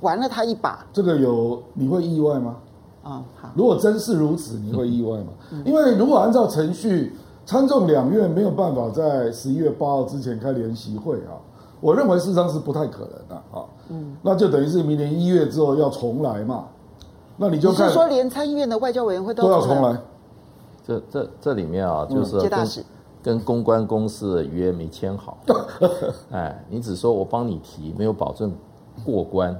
[0.00, 0.86] 玩了他一把。
[0.92, 2.56] 这个有你会意外吗？
[3.02, 3.50] 啊、哦，好。
[3.54, 5.32] 如果真是如此，你会意外吗？
[5.50, 11.34] 嗯、因为如果按照程序，参众两院没有办法在十一月八号之前开联席会啊，
[11.80, 13.64] 我认为事实上是不太可能的啊。
[13.88, 14.16] 嗯。
[14.22, 16.66] 那就等于是明年一月之后要重来嘛。
[17.36, 17.86] 那你就看。
[17.86, 19.98] 你是说连参议院的外交委员会都，都要重来？
[20.86, 22.84] 这这这里面啊，就是、嗯、大使。
[23.28, 25.36] 跟公关公司的约没签好，
[26.32, 28.50] 哎，你只说我帮你提，没有保证
[29.04, 29.54] 过关，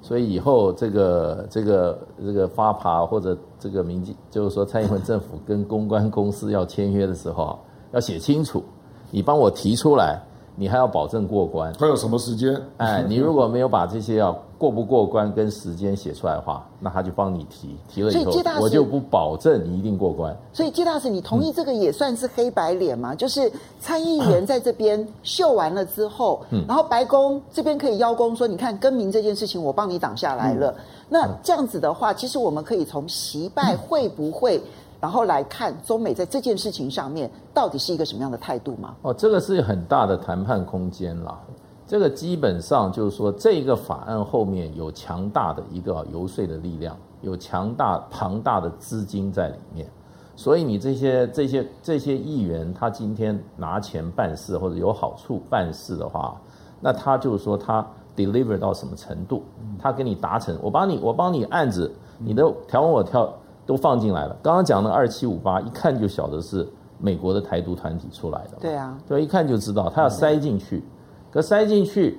[0.00, 7.58] 所以以后这个这个这个发爬或者这个民进，就是说蔡英文政府跟公关公司要签约的时候，
[7.90, 8.62] 要写清楚，
[9.10, 10.22] 你帮我提出来。
[10.58, 12.60] 你还要保证过关，还有什么时间？
[12.78, 20.36] 哎，你如果没有把这些要过不过关跟时间写出来的话， 那他就帮你提，提了以后，我就不保证你一定过关。
[20.52, 23.14] 所以，季大使，你同意这个也算是黑白脸吗？
[23.14, 30.70] 嗯、就是参议员在这边秀完了之后，嗯、然后白宫这边可以邀功说，你看更名这件事情我帮你挡下来了。
[30.72, 34.60] 嗯、那这样子的话，其实我们可以从习拜会不会？
[35.00, 38.96] 然后来看中美在这件事情上面到底是一个什么样的态度吗？
[39.02, 41.38] 哦，这个是很大的谈判空间啦。
[41.86, 49.88] 这个基本上就是说，这个法案后面有强大的一个游说的力量，有强大庞大的资金在里面。
[50.36, 56.36] 所以你这些这些这些议员，他今天拿钱办事或者有好处办事的话，
[56.80, 59.42] 那他就是说他 deliver 到什么程度？
[59.78, 63.32] 他给你达成，我帮你我帮你案子，你的条文我跳。
[63.68, 64.34] 都放进来了。
[64.42, 66.66] 刚刚讲的二七五八，一看就晓得是
[66.98, 68.56] 美国的台独团体出来的。
[68.58, 70.82] 对啊，对，一看就知道他要塞进去。
[71.30, 72.18] 可塞进去，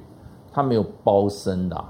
[0.51, 1.85] 他没有包身的，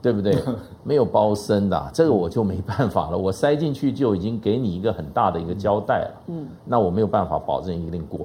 [0.00, 0.40] 对不对？
[0.84, 3.18] 没有包身的，这个我就没办法了。
[3.18, 6.22] 我塞进去就已经给你一个很大的一个交代了。
[6.28, 8.20] 嗯，那我没有办法保证一定过。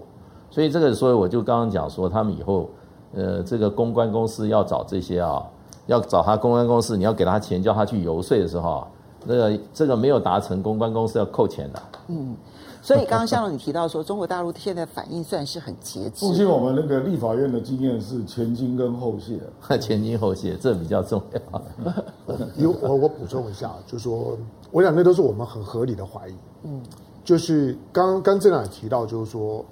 [0.51, 2.69] 所以这个，所以我就刚刚讲说，他们以后，
[3.15, 5.43] 呃，这个公关公司要找这些啊，
[5.87, 8.87] 要找他公关公司，你要给他钱，叫他去游说的时候啊。
[9.27, 11.81] 这个这个没有达成，公关公司要扣钱的。
[12.07, 12.35] 嗯，
[12.81, 16.25] 所以刚刚香龙你提到说，中国大陆现在反应算是很节制。
[16.25, 19.39] 目前我们那个立法院的经验是前金跟后谢，
[19.77, 21.61] 前金后谢这比较重要。
[22.57, 24.37] 有我我补充一下，就是说，
[24.71, 26.35] 我想那都是我们很合理的怀疑。
[26.63, 26.81] 嗯，
[27.23, 29.65] 就是刚刚正长提到，就是说。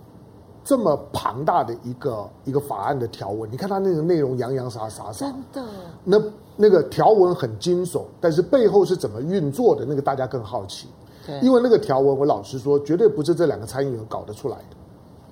[0.66, 5.64] 这么庞大的一个一个法案的条文，你看它那个内容洋洋洒洒，真的。
[6.04, 6.20] 那
[6.58, 9.86] 那个条文很惊悚，但是背后是怎么运作的？
[9.86, 10.88] 那个大家更好奇。
[11.24, 14.76] 对，因为那个条文，我老实说，绝对不是这两个参议员搞得出来的，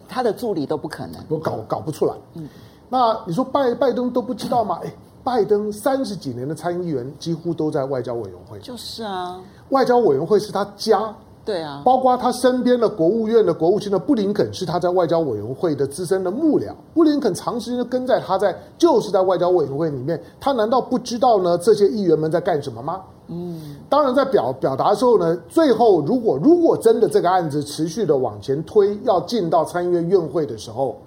[0.08, 2.14] 他的助理都不可能，我搞搞不出来。
[2.36, 2.48] 嗯，
[2.88, 4.80] 那你说拜拜登都不知道吗？
[4.84, 4.94] 哎，
[5.24, 11.16] 拜登三十几年的参议员几乎都在外交委员会，就是啊，外交委员会是他家。
[11.46, 21.58] 对啊，包括他身边的国务院的国务卿的布林肯是他在外交委员会的资深的幕僚，布林肯长时间跟在他在就是在外交委员会里面，他难道不知道呢？
[21.58, 23.02] 这些议员们在干什么吗？
[23.28, 30.98] 嗯，当然在表表达的时候呢，最后如果如果真的这个案子持续的往前推，要进到参议院院会的时候，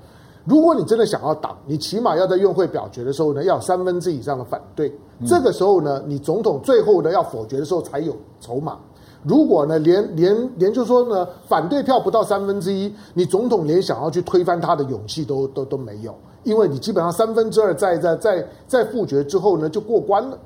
[0.44, 4.88] 如果你真的想要挡，你起码要在院会表决的时候呢，要有三分之以上的反对。
[5.18, 8.76] 嗯、这个时候呢，你总统最后呢要否决的时候才有筹码。
[9.26, 20.38] 如果呢连连连就说呢反对票不到三分之一，你总统连想要去推翻他的勇气都都都没有，因为你基本上三分之二在在在在复决之后呢就过关了。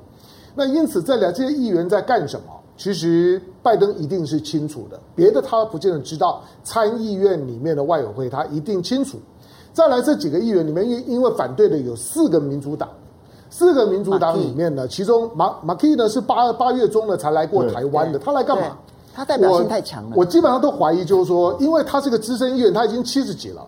[0.55, 2.47] 那因此这两这些议员在干什么？
[2.75, 6.41] 其实拜登一定是清楚的，别的他不见得知道。
[6.63, 9.19] 参议院里面的外委会他一定清楚。
[9.71, 12.89] 再来这几个议员里面，因因为反对的有四个民主党，
[13.51, 18.77] 四个民主党里面呢，其中马马基呢是八八月中呢才来过台湾的，他来干嘛？
[19.13, 20.11] 他代表性太强了。
[20.15, 23.61] 我，我基本上都怀疑，就是说，因为他是个资深议员，他已经七十几了。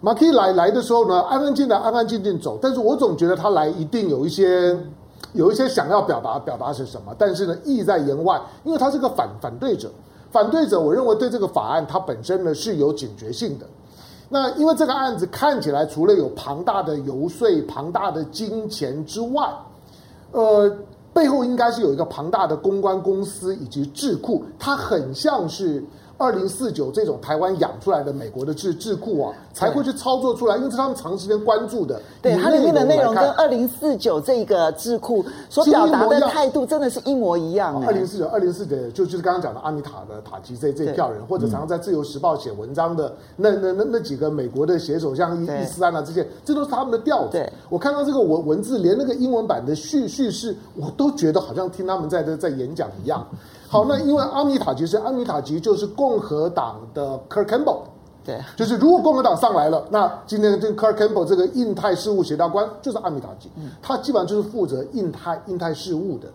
[0.00, 2.58] 马基来来的时候呢，安安静静的，安安静静走。
[2.62, 4.74] 但是我总觉得他来一定有一些
[5.34, 9.90] 有一些想要表达表达是什么，但是呢，意在言外，因为他是个反反对者，
[10.30, 13.66] 反对者，我认为对这个法案它本身呢是有警觉性的。
[14.28, 19.48] 那因为这个案子看起来除了有庞大的游说、庞大的金钱之外，
[20.32, 20.70] 呃，
[21.12, 25.84] 背后应该是有一个庞大的公关公司以及智库，它很像是。
[26.18, 32.00] 二零四九这种台湾养出来的美国的智智库啊，才会去操作出来，因为是他们长时间关注的。
[32.22, 37.84] 对，它里面的内容跟二零四九这个智库所表达的态度真的是一模一样。
[37.84, 47.52] 二零四九，二零四九就就是刚刚讲的阿米塔的塔吉这这一票人，或者常常在自由时报写文章的那那那那几个美国的写手，像伊伊斯兰啊这些，这都是他们的调子。
[47.68, 53.26] 我看到这个文文字，连那个英文版的叙叙事，我都觉得好像听他们在在演讲一样。
[53.76, 57.80] 好，那因为阿米塔吉是阿米塔吉，就是共和党的 Kirk Campbell，
[58.24, 63.50] 对，就是如果共和党上来了，那今天这个 Kirk Campbell 这个印太事务协调官就是阿米塔吉，
[63.82, 66.26] 他基本上就是负责印太印太事务的。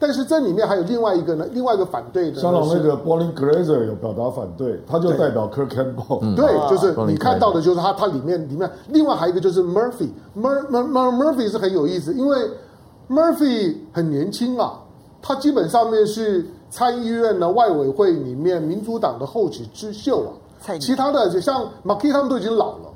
[0.00, 12.50] 但是这里面还有另外一个呢，另外一个反对的，香港那个 Pauline Glaser 有表达反对，他就代表 Kirk Campbell 对，就是你看到的就是他，他里面里面另外还有一个就是 Murphy，Mur Mur Murphy 是很有意思，因为
[13.08, 14.80] Murphy 很年轻啊，
[15.22, 16.44] 他基本上面是。
[16.70, 22.92] 参议院的外委会里面，民主党的后起之秀啊，其他的就像马基他们都已经老了，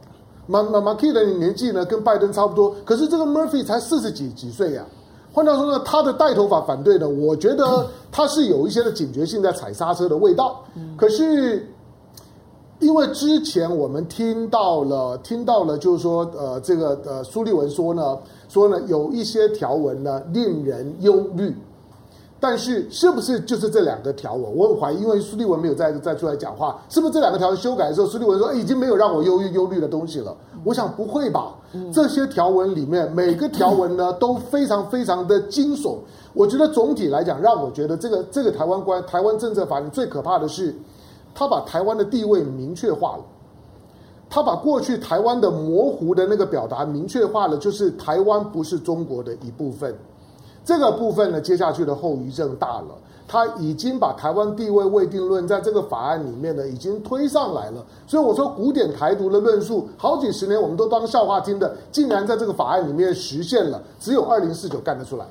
[0.46, 5.00] 马马马基的年纪呢跟拜登差不多，可是这个 Murphy 才四十几几岁呀、啊。
[5.32, 10.62] 换句话说呢，他的带头法反对呢，我觉得 他是有一些的警觉性在踩刹车的味道。
[10.96, 11.66] 可是
[12.80, 21.56] 因为之前我们听到了，听到了就是说，呃，这个呃苏立文说呢，说呢有一些条文呢令人忧虑。
[22.42, 24.52] 但是是不是就是这两个条文？
[24.56, 30.36] 我很怀疑，因为苏立文没有再再出来讲话，是不是这两个条文修改的时候，苏立文说，哎，已经没有让我忧郁忧虑的东西了？
[30.64, 31.54] 我想不会吧。
[31.92, 35.98] 这些条文里面每个条文呢都非常非常的惊悚。
[36.34, 40.74] 我觉得总体来讲，让我觉得这个这个台湾关台湾政策法最可怕的是，
[41.32, 43.24] 他把台湾的地位明确化了，
[44.28, 49.94] 他把过去台湾的模糊的那个表达明确化了，就是台湾不是中国的一部分。
[50.64, 52.88] 这个部分呢，接下去的后遗症大了。
[53.28, 57.82] 他已经把台湾地位未定论在这个法案里面呢，已经推上来了。
[58.06, 63.80] 所以我说，古典台独的论述，好几十年我们都当笑话听的，竟然在这个法案里面实现了。
[63.98, 65.24] 只有二零四九干得出来。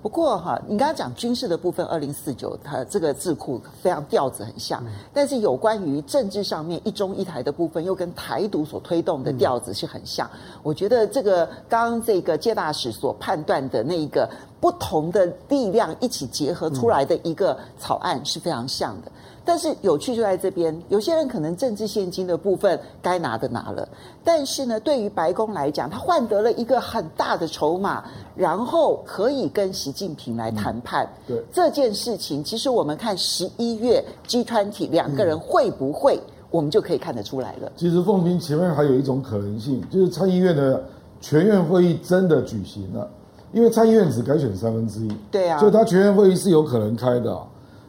[0.00, 4.82] 不过哈，你刚刚讲军事的部分，二零四九它这个智库非常调子很像，
[5.12, 10.30] 但是有关于政治上面一中一台的部分，又跟台独所推动的调子是很像。
[10.62, 14.30] 我觉得这个刚刚这个介大使所判断的那一个
[14.60, 19.10] 不同的力量一起结合出来的一个草案是非常像的。
[19.48, 23.88] 但是有趣就在这边，有些人可能政治现金的部分该拿的拿了，
[24.22, 28.04] 但是呢，对于白宫来讲，他换得了一个很大的筹码，
[28.36, 31.06] 然后可以跟习近平来谈判。
[31.28, 37.72] 嗯、对这件事情，其实我们看十一月 G20 两个人会不会，嗯、我们就可以看得出来了。
[37.74, 40.84] 其实凤萍前面还有一种可能性，就是参议院的
[41.22, 43.10] 全院会议真的举行了，
[43.54, 47.34] 因为参议院只改选三分之一，对啊，所以他全院会议是有可能开的。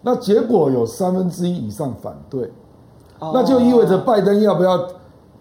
[0.02, 2.52] 那结果有三分之一以上反对，
[3.20, 4.80] 那就意味着拜登要不要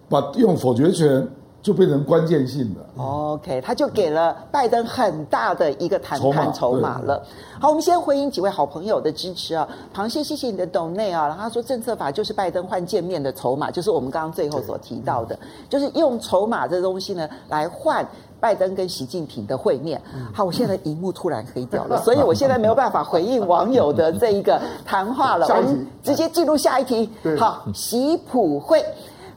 [0.09, 1.27] 把用否决权
[1.62, 2.81] 就变成关键性的。
[3.01, 7.23] OK，他就给了拜登很大的一个谈判筹码了。
[7.61, 18.05] 好，我们先回应几位好朋友的支持啊，螃蟹谢谢你的 donate 啊，然后他说政策法就是拜登换见面的筹码，就是我们刚刚最后所提到的，就是用筹码这东西呢来换。
[18.40, 20.01] 拜登跟习近平的会面，
[20.33, 25.47] 好，我现在荧幕突然黑掉了， 所以我现在没有办法回应网友的这一个谈话了。
[25.55, 27.09] 我们直接进入下一题。
[27.39, 28.84] 好，习普会，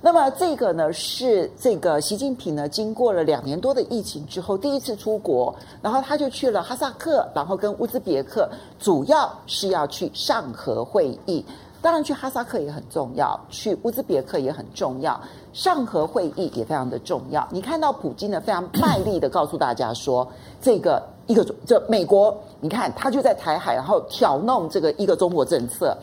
[0.01, 8.47] 那么这个呢是这个习近平呢经过了两年多的疫情之后第一次出国，然后他就去了哈萨克，然后跟乌兹别克，
[8.79, 11.43] 主要是要去上合会议。
[11.81, 15.19] 当然去哈萨克也很重要，去乌兹别克也很重要，
[15.51, 17.47] 上合会议也非常的重要。
[17.51, 20.27] 你看到普京呢非常卖力的告诉大家说，
[20.61, 25.97] 这个一个这美国，你看他就在台海，然后挑弄这个一个中国政策。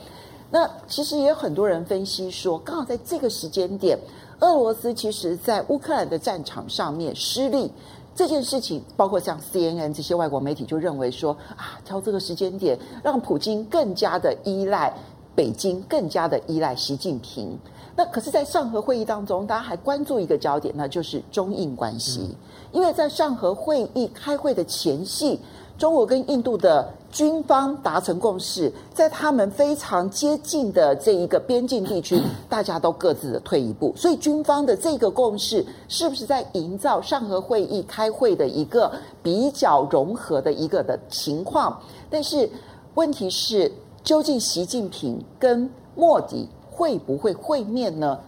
[0.51, 3.97] 那其实也有很多人分析说，刚好在这个时间点，
[4.41, 7.71] 俄罗斯其实在乌克兰的战场上面失利。
[8.17, 14.93] 这件事情，包括像 CNN 这些外国媒体就认为说啊，挑这个时间点，让普京更加的依赖
[15.39, 17.57] 北京，更加的依赖习近平。
[17.95, 22.35] 那可是，在上合会议当中，大家还关注一个焦点，那就是中印关系，
[22.73, 25.39] 因为在上合会议开会的前夕。
[25.79, 32.21] 中国跟印度的军方达成共识，在他们非常接近的这一个边境地区，
[32.51, 33.95] 大家都各自的退一步。
[33.97, 38.91] 所以军方的这个共识，是不是在营造上合会议开会的一个
[39.23, 41.81] 比较融合的一个的情况？
[42.11, 42.51] 但是
[42.95, 43.71] 问题是，
[44.09, 48.19] 究竟习近平跟莫迪会不会会面呢？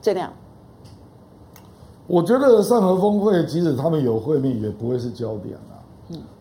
[0.00, 0.32] 这样，
[2.06, 5.58] 我觉得上合峰会即使他们有会面，也不会是焦点。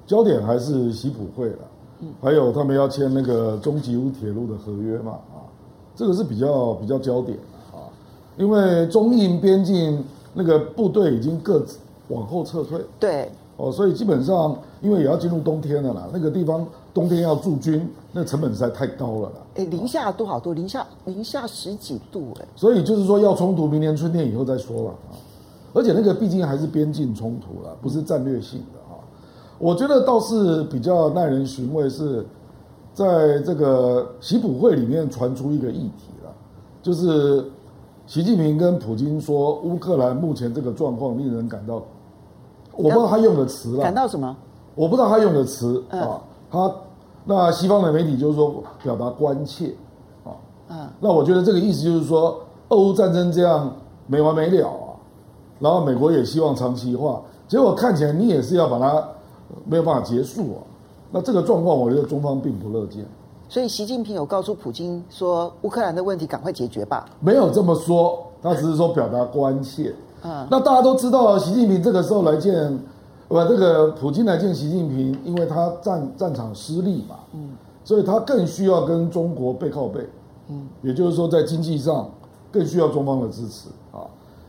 [0.05, 1.57] 焦点还是习普会了，
[2.21, 5.41] 还有他们要签那个中吉乌铁路的合约嘛，啊，
[5.95, 7.35] 这个是比较比较焦点
[7.71, 7.89] 啊，
[8.37, 11.79] 因为中印边境那个部队已经各自
[12.09, 20.53] 往后撤退，对，哦，所以基本上因为也要进入冬天了啦，那个地方冬天要驻军，那成本实在太高了啦，哎，零下多少度？
[20.53, 25.13] 零下零下十几度，哎，所以就是说要冲突，明年春天以后再说了啊，
[25.73, 28.97] 而且那个毕竟还是边境冲突了，不是战略性的啊。
[29.59, 32.25] 我觉得倒是比较耐人寻味，是
[32.93, 36.33] 在这个习普会里面传出一个议题了，
[36.81, 37.45] 就是
[38.07, 41.81] 习近平跟普京说，乌克兰目前这个状况令人感到，
[42.76, 44.36] 我不知道他用的词了，感到什么？
[44.76, 46.21] 我不知道他用的词啊，
[46.51, 46.71] 他
[47.26, 49.74] 那西方的媒体就是说表达关切
[50.24, 50.32] 啊，
[50.69, 53.71] 嗯，那我觉得这个意思就是说，俄乌战争这样
[54.07, 54.93] 没完没了啊，
[55.59, 59.03] 然后美国也希望长期化，结果看起来你也是要把它。
[59.65, 60.57] 没有办法结束啊，
[61.11, 63.05] 那这个状况，我觉得中方并不乐见。
[63.47, 67.05] 所以习近平有告诉普京说，乌克兰的问题赶快解决吧？
[67.19, 69.93] 没有这么说，他只是说表达关切。
[70.24, 72.80] 嗯，那大家都知道，习近平这个时候来见，
[73.28, 77.49] 不，这个普京来见习近平，因为他战战场失利嘛，嗯，
[77.84, 80.07] 所以他更需要跟中国背靠背，
[80.49, 82.09] 嗯，也就是说，在经济上
[82.51, 84.07] 更需要中方的支持啊，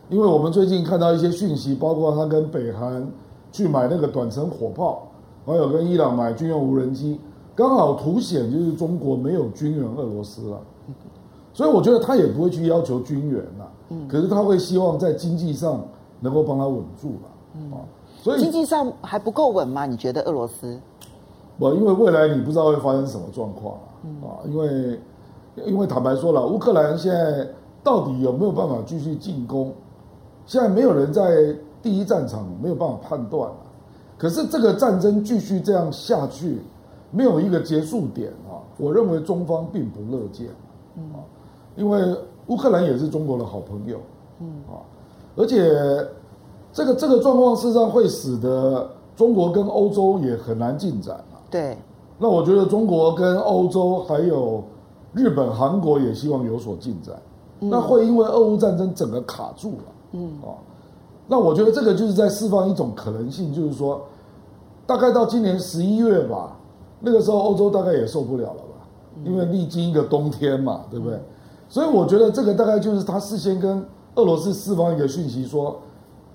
[0.09, 3.07] 因为我们最近看到一些讯息，包括他跟北韩。
[3.55, 5.07] 去买那个短程火炮，
[5.47, 7.21] 还有跟伊朗买军用无人机，
[7.55, 10.59] 刚好凸显就是中国没有军援俄罗斯了，
[11.53, 15.83] 所以我觉得他也不会去要求军援了，嗯，可是他会希望在经济上
[16.21, 17.71] 能够帮他稳住了，嗯，
[18.21, 19.87] 所以经济上还不够稳吗？
[19.87, 20.81] 你觉得俄罗斯？
[21.59, 23.75] 不，因为未来你不知道会发生什么状况
[24.23, 25.01] 啊，因为
[25.67, 27.47] 因为坦白说了，乌克兰现在
[27.83, 29.73] 到底有没有办法继续进攻？
[30.47, 31.57] 现在没有人在。
[31.85, 33.47] 第一战场没有办法判断，
[34.17, 36.63] 可是这个战争继续这样下去，
[37.11, 38.57] 没有一个结束点啊！
[38.79, 40.47] 我认为中方并不乐见，
[41.13, 41.21] 啊，
[41.77, 42.01] 因为
[42.47, 43.99] 乌克兰也是中国的好朋友，
[44.41, 44.47] 嗯。
[44.69, 44.83] 啊，
[45.37, 45.73] 而且
[46.73, 51.41] 这个这个状况事实上会使得中国跟欧洲也很难进展啊。
[51.51, 51.77] 对，
[52.19, 54.63] 那我觉得中国跟欧洲还有
[55.13, 57.15] 日本、韩国也希望有所进展，
[57.61, 60.29] 那会因为俄乌战争整个卡住了，嗯。
[60.43, 60.55] 啊。
[61.27, 64.03] 那我觉得这个就是在释放一种可能性，就是说，
[64.87, 66.55] 大概到今年十一月吧，
[67.01, 68.87] 那个时候欧洲大概也受不了了吧，
[69.25, 71.19] 因为历经一个冬天嘛，对不对？
[71.75, 75.77] 所以我觉得这个大概就是他事先跟俄罗斯释放一个讯息，说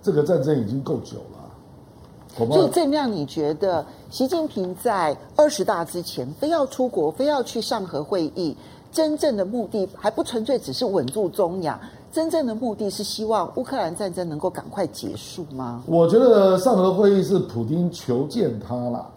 [0.03, 2.45] 这个战争已经够久了。
[2.45, 8.53] 所以这样，你觉得习近平在二十大之前非要出国，非要去上合会议，
[8.91, 11.79] 真正的目的还不纯粹只是稳住中亚？
[12.11, 15.81] 真正的目的是希望乌克兰战争能够赶快结束吗？
[15.85, 19.07] 我觉得上合会议是普丁求见他了，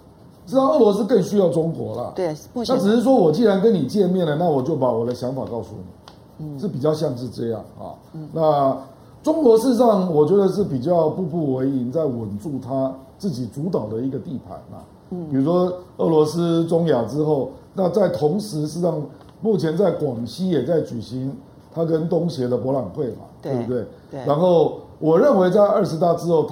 [0.47, 2.12] 知道俄罗斯更需要中国了。
[2.14, 5.83] 对，那只是说我既然跟你见面了，那我就把我的想法告诉你，
[6.39, 7.95] 嗯，是比较像是这样啊。
[8.14, 8.76] 嗯，那
[9.22, 14.78] 中国事实上我觉得是比较步步为营，在稳住他自己主导的一个地盘嘛。
[15.11, 19.01] 嗯，比如说俄罗斯中亚之后，那在同时，事实上
[19.41, 21.35] 目前在广西也在举行。
[21.74, 23.87] 他跟东协的博览会嘛，对，对不对？
[24.11, 24.20] 对。
[24.26, 26.47] 然后我认为在二十大之后，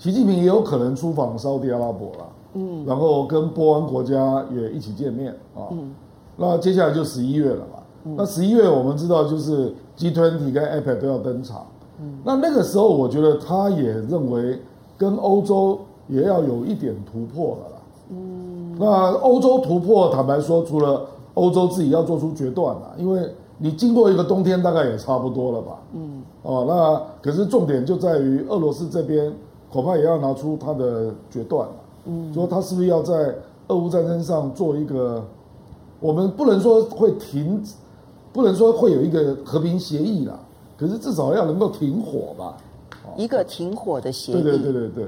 [0.00, 2.26] 习近平也有可能出访沙特阿拉伯了。
[2.54, 2.84] 嗯。
[2.84, 5.70] 然后跟波湾国家也一起见面啊。
[5.70, 5.94] 嗯。
[6.36, 7.75] 那接下来就十一月了嘛。
[8.06, 8.14] 嗯。
[8.16, 11.66] 那十一月我们知道就是 G20 跟 APEC 都要登场。
[12.00, 12.18] 嗯。
[12.24, 14.58] 那那个时候我觉得他也认为
[14.96, 17.82] 跟欧洲也要有一点突破了啦。
[18.10, 18.76] 嗯。
[18.78, 23.20] 那欧洲突破，坦白说，除了欧洲自己要做出决断了，因为
[23.58, 25.78] 你经过一个冬天，大概也差不多了吧？
[25.94, 29.32] 嗯，哦，那可是重点就在于俄罗斯这边
[29.72, 31.74] 恐怕也要拿出他的决断了。
[32.04, 33.34] 嗯，说他是不是要在
[33.68, 35.24] 俄乌战争上做一个，
[36.00, 37.62] 我们不能说会停，
[38.36, 40.38] 不能说会有一个和平协议啦，
[40.76, 42.56] 可是至少要能够停火吧？
[43.16, 44.42] 一个停火的协议。
[44.42, 45.06] 对对对对对。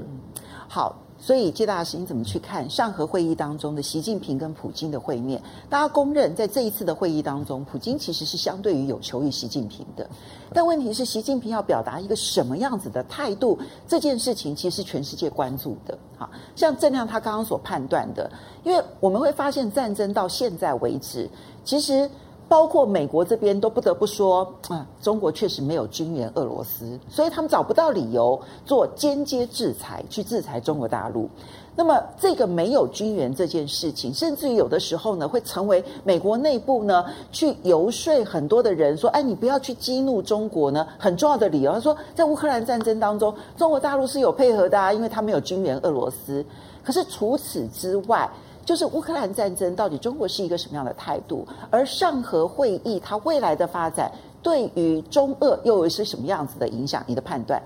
[0.67, 0.97] 好。
[1.21, 5.41] 所以，介大使，你怎么去看上合会议当中的习近平跟普京的会面？
[5.69, 10.09] 大家公认，在这一次的会议当中，普京其实是相对于有求于习近平的。
[10.53, 13.59] 但问题是，习近平要表达一个什么样子的态度？
[13.85, 15.97] 这件事情其实全世界关注的。
[16.17, 18.31] 好，像郑亮他刚刚所判断的，
[18.63, 21.29] 因为我们会发现，战争到现在为止，
[21.65, 22.09] 其实。
[22.49, 31.29] 包括美国这边都不得不说，啊，中国确实没有军援俄罗斯，所以他们找不到理由做间接制裁去制裁中国大陆。
[31.75, 41.71] 那么这个没有军援这件事情，甚至于有的时候呢，会成为美国内部呢去游说很多的人说，哎，你不要去激怒中国呢，很重要的理由。
[41.71, 46.43] 他说，在乌克兰战争当中，中国大陆是有配合的啊，因为他没有军援俄罗斯。
[46.83, 48.29] 可是除此之外，
[48.69, 51.43] 就是乌克兰战争到底中国是一个什么样的态度？
[51.71, 54.11] 而上合会议它未来的发展，
[54.43, 57.03] 对于中俄又是什么样子的影响？
[57.07, 57.59] 你的判断？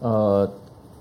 [0.00, 0.46] 呃，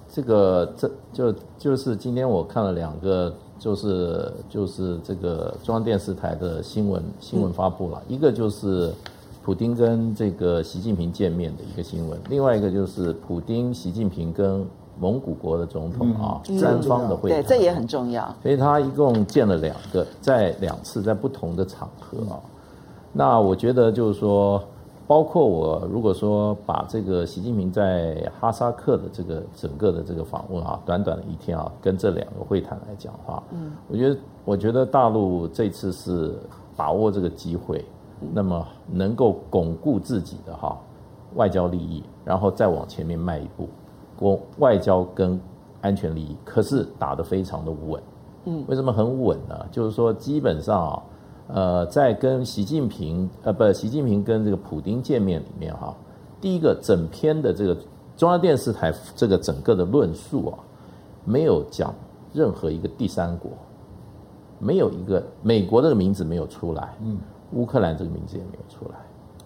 [0.10, 8.90] 这个这就就是今天我看了两个，就是就是这个中央电视台的新闻新闻发布了，嗯、一个就是
[9.44, 14.66] 普丁跟这个习近平见面的一个新闻，另外一个就是普丁、习近平跟。
[15.00, 18.24] 蒙古国的总统啊，三方的会谈，对，这也很重要。
[18.44, 22.40] 所以他一共见了两个，在两次，在不同的场合啊。
[23.14, 24.62] 那我觉得就是说，
[25.08, 36.36] 包括我如果说把这个习近平在哈萨克的这个整个的这个访问啊，短短的一天啊，跟这两个会谈来讲的话，嗯，我觉得我觉得大陆这次是
[36.76, 37.84] 把握这个机会，
[38.34, 40.78] 那么能够巩固自己的哈
[41.36, 43.68] 外交利益，然后再往前面迈一步。
[44.20, 45.40] 国外交跟
[45.80, 48.04] 安全利益，可是打得非常的稳。
[48.44, 49.66] 嗯，为什么很稳呢？
[49.72, 51.04] 就是说，基本上啊，
[51.48, 55.96] 呃，在跟习近平呃，不，习近平跟这个普京见面里面哈，
[56.42, 57.78] 第一个整篇的这个
[58.18, 60.60] 中央电视台这个整个的论述啊，
[61.24, 61.96] 没有讲
[62.34, 63.52] 任何一个第三国，
[64.60, 67.18] 没有一个美国这个名字没有出来，嗯，
[67.54, 68.98] 乌克兰这个名字也没有出来，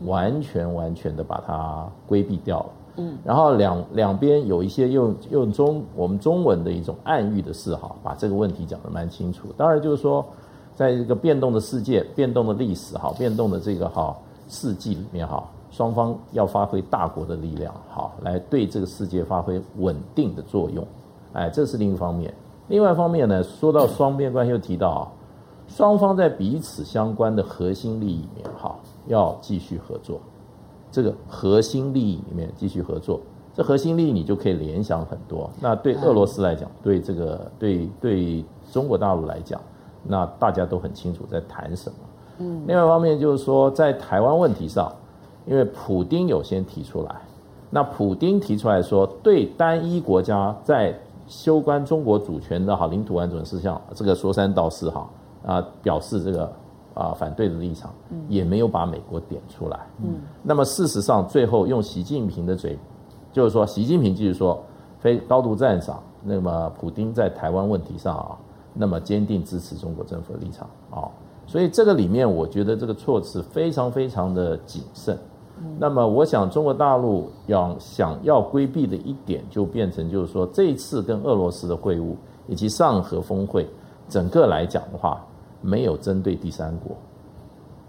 [0.07, 2.69] 完全完全的把它规避掉了。
[2.95, 9.47] 嗯，然后两两边有一些用用中我们中文的一种暗喻的示好，把这个问题讲得蛮清楚。
[9.57, 10.23] 当然就是说，
[10.75, 14.15] 在这个变动的世界、变动的历史、哈、变动的这个哈
[14.47, 20.85] 世纪里面哈，双方要发挥大国的力量，好来对这个世界发挥稳定的作用。
[21.33, 22.31] 哎，这是另一方面。
[22.67, 25.11] 另外一方面呢，说到双边关系，又提到啊，
[25.67, 28.75] 双方在彼此相关的核心利益里面哈，
[29.07, 30.19] 要继续合作。
[30.93, 33.19] 这个核心利益里面继续合作，
[33.51, 35.49] 这核心利益你就可以联想很多。
[35.59, 39.59] 那对俄罗斯来讲，对这个对对中国大陆来讲，
[40.03, 41.95] 那大家都很清楚在谈什么。
[42.37, 44.93] 嗯，另外一方面就是说，在台湾问题上，
[45.47, 47.15] 因为普丁有先提出来，
[47.71, 50.95] 那普丁提出来说，对单一国家在
[51.43, 55.09] 攸关中国主权的哈领土完整事项，这个说三道四哈
[55.43, 56.53] 啊，表示这个。
[56.93, 57.91] 啊，反对的立场，
[58.27, 59.79] 也没有把美国点出来。
[60.03, 62.77] 嗯，那么事实上，最后用习近平的嘴，
[63.31, 64.63] 就是说，习近平就是说，
[64.99, 66.01] 非高度赞赏。
[66.23, 68.37] 那么，普京在台湾问题上啊，
[68.73, 71.09] 那么坚定支持中国政府的立场啊。
[71.45, 75.17] 所以这个里面，我觉得这个措辞非常非常的谨慎。
[75.77, 82.15] 那么，我想中国大陆要想要规避的一点，就变成就是说，这一次跟俄罗斯的会晤
[82.47, 83.67] 以及上合峰会，
[84.07, 85.21] 整个来讲的话。
[85.63, 86.95] 没有针对第三国，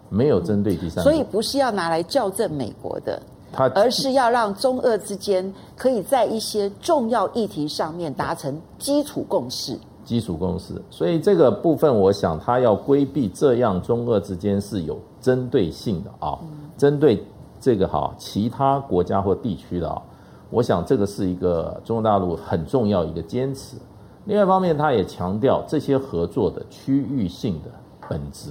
[0.09, 3.20] 没有针对第三国，所以不是要拿来校正美国的，
[3.53, 9.77] 他而是要让中俄之间可以在一些重要议题上面达成基础共识。
[10.05, 16.39] 基础共识，所以这个部分，我想他要规避这样中俄之间是有针对性的啊，
[16.77, 17.25] 针对
[17.59, 20.01] 这个哈其他国家或地区的啊，
[20.51, 23.77] 我想这个是一个中国大陆很重要一个坚持。
[24.27, 27.70] 另外一方面，他也强调这些合作的区域性的
[28.09, 28.51] 本质，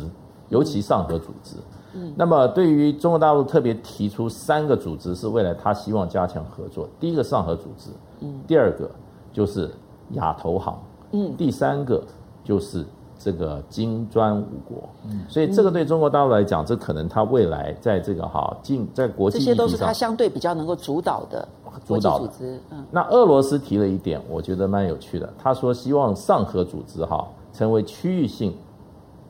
[0.50, 1.56] 尤其上合组织。
[1.96, 6.88] 嗯，那么对于中国大陆特别提出三个组织是未来他希望加强合作。
[7.00, 7.90] 第一个上合组织，
[8.22, 8.90] 嗯，第二个
[9.32, 9.70] 就是
[10.12, 10.80] 亚投行，
[11.12, 12.04] 嗯，第三个
[12.44, 12.86] 就是
[13.18, 14.90] 这个金砖五国。
[15.06, 21.48] 嗯，所以这个对中国大陆来讲，这可能他未来在这个哈进在国际这些都是他相对比较能够主导的。
[21.86, 25.32] 主导组织，嗯，那俄罗斯提了一点，我觉得蛮有趣的。
[25.38, 28.54] 他说希望上合组织哈成为区域性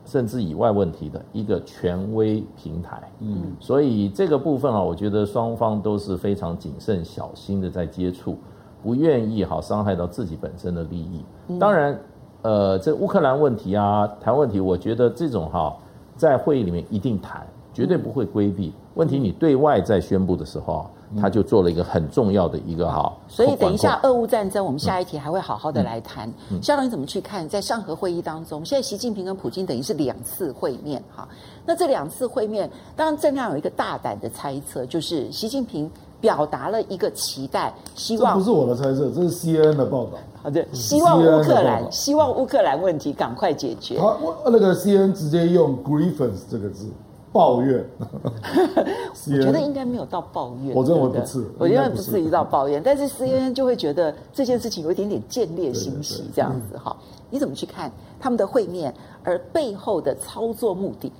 [0.04, 3.02] 甚至以外问题的一个权威平台。
[3.20, 8.36] 嗯，所以这个部分啊，我觉得双方都是非常谨慎小心的在接触，
[8.82, 11.24] 不愿意哈伤害到自己本身的利益。
[11.58, 11.98] 当然，
[12.42, 15.74] 呃，这乌克兰问题啊，台湾问题，我觉得这种哈，
[16.16, 18.72] 在会议里面一定谈，绝对不会规避。
[18.94, 20.86] 问题你对外在宣布的时候。
[21.20, 26.28] 他就做了一个很重要的一个哈，所以等一下俄乌战争，我们下一题还会好好的来谈。
[26.60, 27.48] 校长你怎么去看？
[27.48, 31.28] 在上合会议当中，现在习近平跟普京等于是两次会面哈。
[31.64, 35.88] 那这两次会面，当然郑亮有一个大胆的猜测，就是习近平
[36.20, 40.18] 表达了一个期待，希望不是我的猜测，这是 CNN 的报道。
[40.42, 44.00] 好的，希望乌克兰，希望乌克兰问题赶快解决。
[44.00, 46.88] 好，那个 CNN 直接用 grievance 这个字。
[47.34, 50.72] 抱怨， 我觉得应该没有到抱怨。
[50.72, 52.80] 我认为不是，我认为不至于到抱怨。
[52.80, 56.96] 但是 CNN 就会觉得这件事情有一点点见猎心喜这样子哈。
[57.30, 61.12] 你怎么去看他们的会面，而背后的操作目的？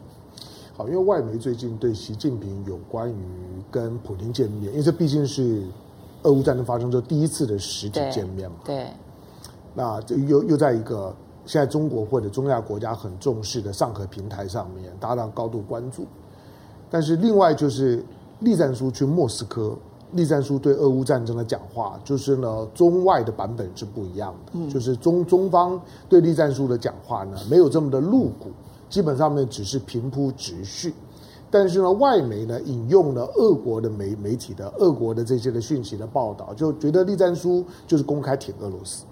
[0.76, 3.16] 好，因为外媒最近对习近平有关于
[3.68, 5.64] 跟普京见面，因为这毕竟是
[6.22, 8.58] 俄乌战争发生之后第一次的实体见面嘛。
[8.64, 8.86] 对。
[9.74, 11.12] 那就又又在一个。
[11.46, 16.06] 现在中国或者中亚国家很重视的上合平台上面，大家高度关注。
[16.90, 18.04] 但是另外就是
[18.40, 19.76] 栗战书去莫斯科，
[20.12, 24.52] 栗战书对俄乌战争的讲话，就是呢中外的版本是不一样的。
[24.54, 28.50] 嗯，就是中中方对栗战书的讲话呢，没有这么的露骨，
[28.88, 30.94] 基本上面只是平铺直叙。
[31.50, 39.04] 但是呢，外媒呢引用了俄国的媒媒体的俄国的这些的讯息的报道，就觉得栗战书就是公开挺俄罗斯。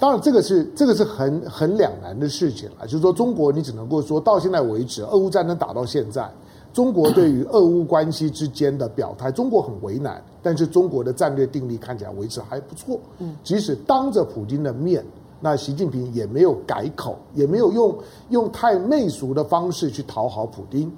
[0.00, 2.82] 当然，这个是这个是很很两难的事情啊。
[2.84, 6.30] 就是说，中国你只能够说到现在为止，俄乌战争打到现在，
[6.72, 10.22] 中国对于俄乌关系之间的表态，中国很为难。
[10.42, 13.00] 但是中国的战略定力看起来维持还不错。
[13.18, 15.02] 嗯，即使当着普京的面，
[15.40, 17.96] 那习近平也没有改口，也没有用
[18.28, 20.92] 用太媚俗的方式去讨好普京。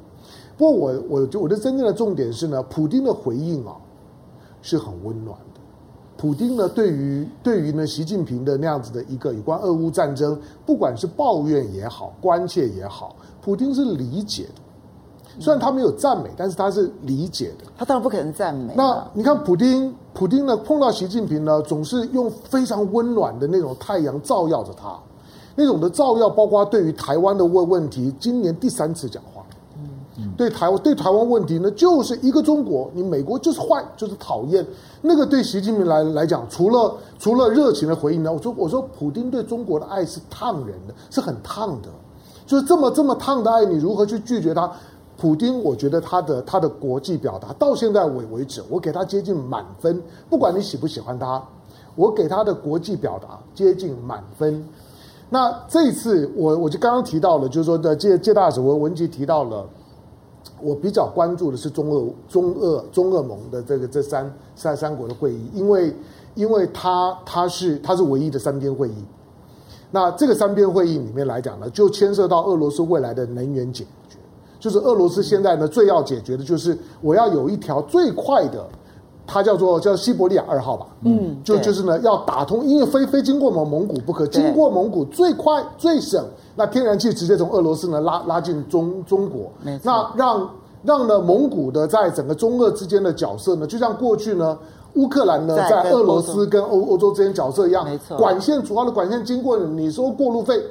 [0.57, 3.77] 不过我，我我就我的真正的重点是呢，普京的回应啊，
[4.63, 5.39] 是很温暖。
[6.17, 14.63] 普丁呢，对于对于呢，习近平的那样子的一个有关俄乌战争，不管是抱怨也好，关切也好，普丁是理解的。
[15.39, 17.67] 虽然他没有赞美，但是他是理解的。
[17.77, 18.73] 他当然不可能赞美。
[18.75, 24.99] 那你看，普丁，普丁呢，碰到习近平呢，总是用非常温暖的那种太阳照耀着他，
[25.55, 29.36] 那种的照耀，包括对于台湾的问问题，今年第三次讲话。
[30.37, 34.67] 对台湾对台湾问题呢，就是一个中国，你美国就是坏，就是讨厌。
[35.03, 41.89] 那个对习近平来来讲，除了除了热情的回应呢，我说我说，普丁对中国的爱是烫人的，是很烫的，
[42.47, 44.71] 就是这么这么烫的爱，你如何去拒绝他？
[45.19, 51.43] 普丁，我觉得他的他的国际表达到现在为为止，我给他接近满分，不管你喜不喜欢他，
[51.95, 54.67] 我给他的国际表达接近满分。
[55.29, 59.67] 那这一次我我就刚刚提到了，就是说的介介大使文文集提到了。
[60.61, 65.95] 我比较关注的是中俄中俄中俄盟的这个这三三三国的会议，因为
[66.35, 69.05] 因为它它是它是唯一的三边会议。
[69.91, 74.17] 那这个三边会议里面来讲呢，就牵涉到俄罗斯未来的能源解决，
[74.59, 78.67] 就是俄罗斯现在呢最要解决的就是我要有一条最快的。
[79.27, 86.25] 它叫做叫西伯利亚二号吧，嗯，就就是呢要打通，因为非非经过蒙蒙古不可，经过蒙古最快最省，
[86.55, 89.51] 那天然气直接从俄罗斯呢拉拉进中中国，
[89.83, 90.49] 那让
[90.85, 94.57] 让呢蒙古的在整个中俄之间的角色呢，就像过去呢
[94.95, 100.63] 乌克兰呢在俄罗斯跟欧欧洲之间角色一样，没错，管线主要的管线经过你收过路费，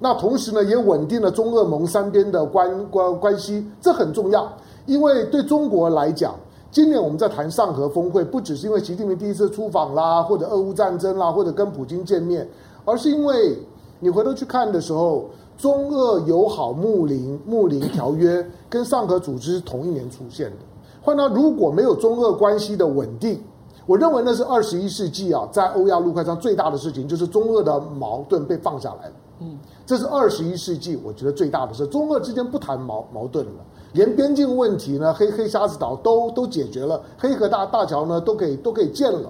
[0.00, 4.52] 那同时呢也稳定了中俄蒙三边的关关关系，这很重要，
[4.86, 6.34] 因为对中国来讲。
[6.72, 12.48] 今年我们在谈上合峰会，不只是因为习近平第一次出访啦，或者俄乌战争啦，或者跟普京见面，
[12.86, 13.58] 而是因为
[14.00, 20.56] 你回头去看的时候，中俄友好睦邻睦邻条约跟上合组织是同一年出现的。
[21.02, 23.38] 换到如果没有中俄关系的稳定，
[23.84, 29.14] 我认为那是二十一世纪啊，在欧亚陆块上最大的事情，就是中俄的矛盾被放下来了。
[29.40, 33.52] 嗯，这是二十一世纪我觉得最大的事，中俄之间不谈矛矛盾了。
[33.92, 39.28] 连边境问题呢，黑黑瞎子岛都都解决了，黑河大大桥呢都可以都可以建了。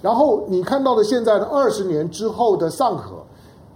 [0.00, 3.16] 然后你看到的现在的二十年之后的上合，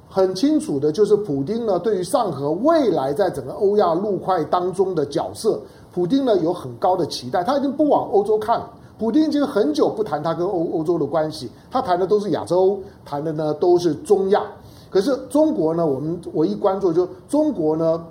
[0.08, 5.60] 很清楚的就是普丁呢对于上合未来在整个欧亚陆块当中的角色，
[5.92, 7.44] 普丁呢有很高的期待。
[7.44, 14.42] 他已经不往欧洲看了，普丁已经很久不谈他跟欧欧洲的关系，他谈的都是亚洲，谈的呢都是中亚。
[14.88, 18.02] 可是中国呢，我们唯一关注就中国呢。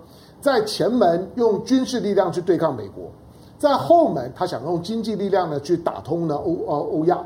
[0.42, 3.12] 在前门用军事力量去对抗美国，
[3.60, 7.24] 在后门他想用经济力量呢去打通呢欧呃欧亚，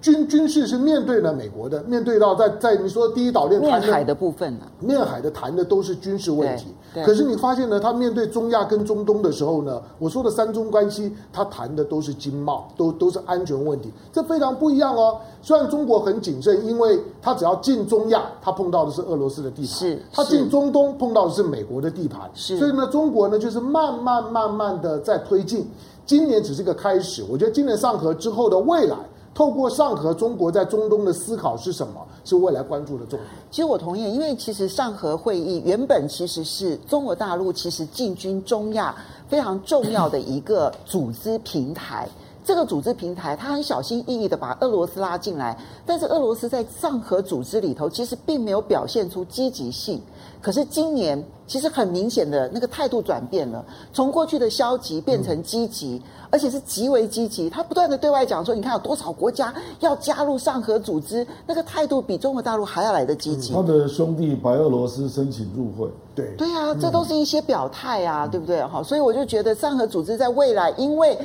[0.00, 6.66] 军军事是面对了美国的，面对到在在你说第一岛链面海的部分呢、啊，面海的谈的都是军事问题。
[7.04, 15.18] 可是你发现呢，他面对中亚跟中东的时候呢，我说的三中关系，他谈的都是经贸，都都是安全问题，这非常不一样哦。
[15.42, 22.30] 虽然中国很谨慎，因为他只要进中亚，他碰到的是俄罗斯的地盘；是他进中东碰到的是美国的地盘。
[22.34, 25.68] 是，所以呢，中国呢就是慢慢慢慢的在推进。
[26.06, 28.96] 今年只是个开始，我觉得今年上合之后的未来。
[29.38, 32.04] 透过上合，中国在中东的思考是什么？
[32.24, 33.30] 是未来关注的重点。
[33.52, 38.92] 其实我同意，因为其实上合会议原本其实是中国大陆其实进军中亚
[39.28, 42.08] 非常重要的一个组织平台。
[42.48, 50.00] 这个组织平台，他很小心翼翼的把俄罗斯拉进来，但是俄罗斯在上合组织里头其实并没有表现出积极性。
[50.40, 57.50] 可是今年其实很明显的那个态度转变了，从过去的消极变成积极，嗯、而且是极为积极。
[57.50, 63.52] 他不断的对外讲说，你看有多少国家要加入上合组织，那个态度比中国大陆还要来得积极。
[63.52, 68.64] 他的兄弟白俄罗斯申请入会，对对啊，这都是一些表态啊，嗯、对不对？
[68.64, 71.18] 哈，所以我就觉得上合组织在未来，因为。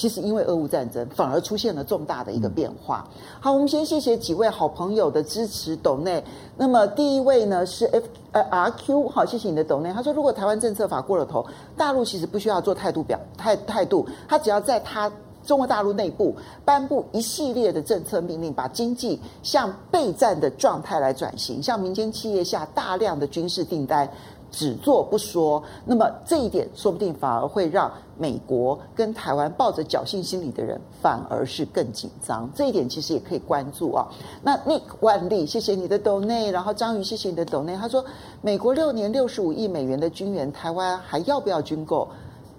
[0.00, 3.06] 其实因为俄乌战争，反而出现了重大的一个变化。
[3.38, 6.24] 好，我们先谢谢几位好朋友的支持董内。
[6.56, 9.92] 那么第一位呢是 F 呃 RQ，好，谢谢你的董内。
[9.92, 11.44] 他说，如果台湾政策法过了头，
[11.76, 15.12] 大陆其实不需要做态度表态态度，他只要在他
[15.44, 16.34] 中国大陆内部
[16.64, 24.10] 颁布一系列的政策命令，把经济向备战的状态来转型，向民间企业下大量的军事订单。
[24.50, 32.50] 只做不说，那么这一点说不定反而会让美国跟台湾抱着侥幸心理的人反而是更紧张。
[32.54, 34.06] 这一点其实也可以关注啊。
[34.42, 37.76] 那 Nick 万利，谢谢你的抖内，然后张宇，谢谢你的抖内。
[37.76, 38.04] 他说，
[38.42, 42.08] 美国六年六十五亿美元的军援，台湾还要不要军购？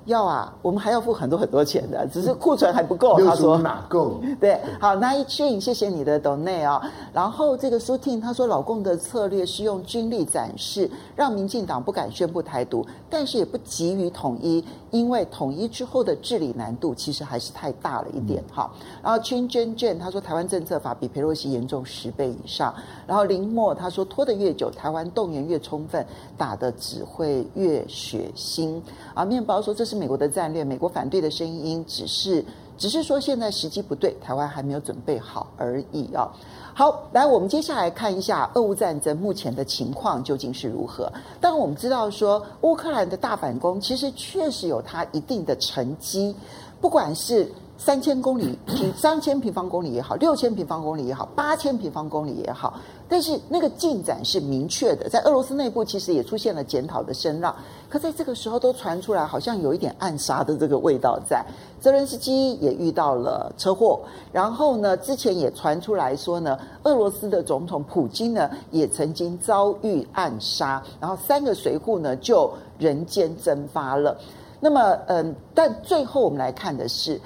[0.05, 3.19] 要啊，我们还要付很多很多钱的，只是库存还不够。
[3.23, 4.19] 他说哪够？
[4.41, 6.81] 对，好，那一俊，谢谢你的 donate 哦。
[7.13, 18.43] 然后这个苏婷她说，老共的策略是用军力展示，让民进党不敢宣布台独，但是也不急于统一，因为统一之后的治理难度其实还是太大了一点。
[18.51, 18.73] 好，
[19.03, 22.73] 然后 Chin Jen Jen 他说，台湾政策法比裴洛西严重十倍以上。
[23.05, 26.03] 然后林默他说，拖得越久，台湾动员越充分，
[26.35, 28.81] 打的只会越血腥。
[29.13, 29.90] 啊，面包说这是。
[29.91, 32.45] 是美国的战略，美国反对的声音只是，
[32.77, 36.31] 只是说现在时机不对，台湾还没有准备好而已啊。
[36.73, 41.11] 好，来，我们接下来看一下俄乌战争目前的情况究竟是如何。
[41.41, 46.33] 但，我们知道说乌克兰的大反攻其实确实有它一定的成绩，
[46.79, 47.51] 不管是。
[47.83, 52.79] 三千公里平三千平方公里也好，六千平方公里也好，八千平方公里也好，
[53.09, 55.09] 但是那个进展是明确的。
[55.09, 57.55] 在俄罗斯内部，其实也出现了检讨的声浪。
[57.89, 61.43] 可在这个时候，都传出来好像有一点暗杀的这个味道在。
[61.79, 63.99] 泽伦斯基也遇到了车祸，
[64.31, 74.15] 然后呢，之前也传出来说呢，俄罗斯的总统普京呢也曾经遭遇暗杀，然后三个随扈呢就人间蒸发了。
[74.59, 77.19] 那么，嗯，但最后我们来看的是。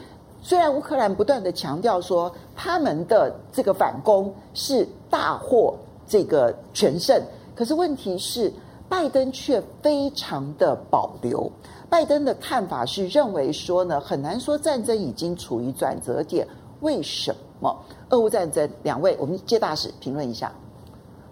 [0.45, 5.73] 虽然乌克兰不断的强调说他们的这个反攻是大获
[6.07, 7.19] 这个全胜，
[7.55, 8.53] 可是问题是
[8.87, 11.51] 拜登却非常的保留。
[11.89, 16.47] 拜登的看法是认为说呢，很难说战争已经处于转折点。
[16.81, 17.75] 为什么？
[18.11, 20.51] 俄乌战争，两位我们接大使评论一下。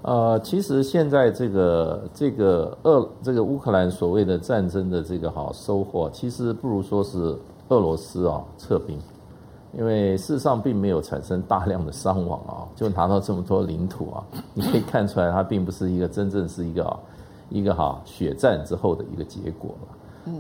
[0.02, 7.38] 呃，其实现在这个这个俄这个乌克兰所谓的战争的这个好收获，其实不如说是。
[7.74, 9.00] 俄罗斯啊撤兵，
[9.76, 17.00] 因为事实上并没有产生大量的伤亡啊， 就拿到这么多领土啊，你可以看出来它并不是一个真正是一个
[17.50, 19.72] 一个哈血战之后的一个结果。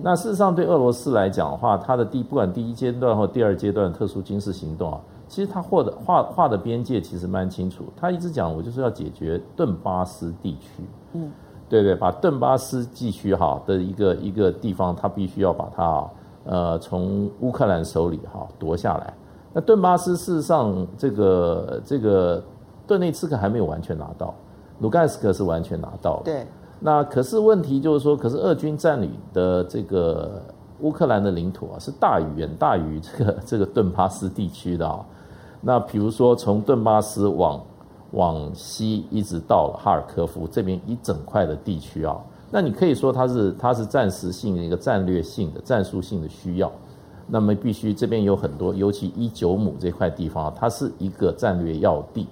[0.01, 7.83] 那事实上对俄罗斯来讲的话，它的第不管第一阶段或第二阶段特殊军事行动啊，其实它获的画画的边界其实蛮清楚。
[7.97, 11.29] 他一直讲我就是要解决顿巴斯地区，嗯，
[11.67, 16.09] 对对，把顿巴斯地区哈的一个一个地方，他必须要把它啊。
[16.45, 19.13] 呃，从乌克兰手里哈夺下来。
[19.53, 22.43] 那顿巴斯事实上，这个这个
[22.87, 24.33] 顿内茨克还没有完全拿到，
[24.79, 26.21] 卢甘斯克是完全拿到了。
[26.25, 26.45] 对。
[26.79, 30.41] 那可是问题就是说，可是俄军占领的这个
[30.81, 34.99] 乌克兰的领土啊，是大于远大于这个这个顿巴斯地区的啊。
[35.61, 37.61] 那比如说，从顿巴斯往
[38.11, 42.17] 往西一直到了哈尔科夫这边一整块的地区啊。
[42.55, 46.71] 那你可以说它是它是暂时性的一个战略性的战术性的需要，
[47.25, 52.27] 那么必须这边有很多，尤其一九亩这块地方，它是一个战略要地，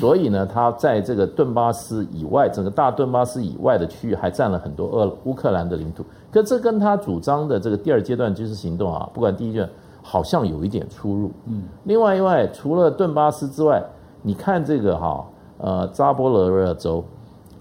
[0.00, 6.04] 所以呢，它在这个顿巴斯以外，整个大顿巴斯以外的区域还占了很多俄乌克兰的领土。
[6.32, 9.70] 可这跟他主张的这个第二阶段军事行动啊，不管第一阶段
[10.02, 11.30] 好像有一点出入。
[11.46, 13.80] 嗯，另外一外，除了顿巴斯之外，
[14.20, 15.24] 你看这个哈，
[15.58, 17.04] 呃，扎波罗热州，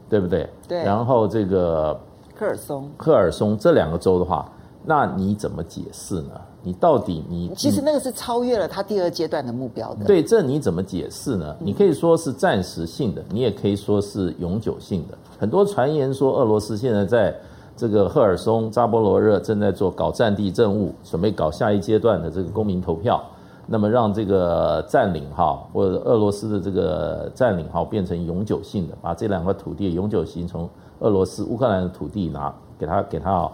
[0.10, 0.50] 对不对？
[0.74, 0.84] 对。
[0.84, 2.00] 然后这个
[2.36, 4.50] 科尔松，科尔松这两个州的话，
[4.84, 6.32] 那你怎么解释呢？
[6.66, 10.06] 你到底你其实那个是超越了他第二阶段的目标的。
[10.06, 11.54] 对，这你怎么解释呢？
[11.60, 15.18] 你可以说是暂时性的，你也可以说是永久性的。
[15.38, 17.36] 很多传言说俄罗斯现在在
[17.76, 23.22] 这个赫尔松、扎波罗热正在做搞战地政务，准备搞下一阶段的这个公民投票，
[23.66, 33.50] 那么让这个占领哈或者俄罗斯的这个占领哈变成永久性的，把这两块土地永久性从俄罗斯乌克兰的土地拿给他给他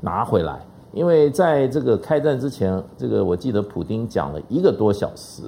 [0.00, 0.60] 拿回来。
[0.92, 5.42] 因为在这个开战之前，这个我记得普丁讲了一个多小时，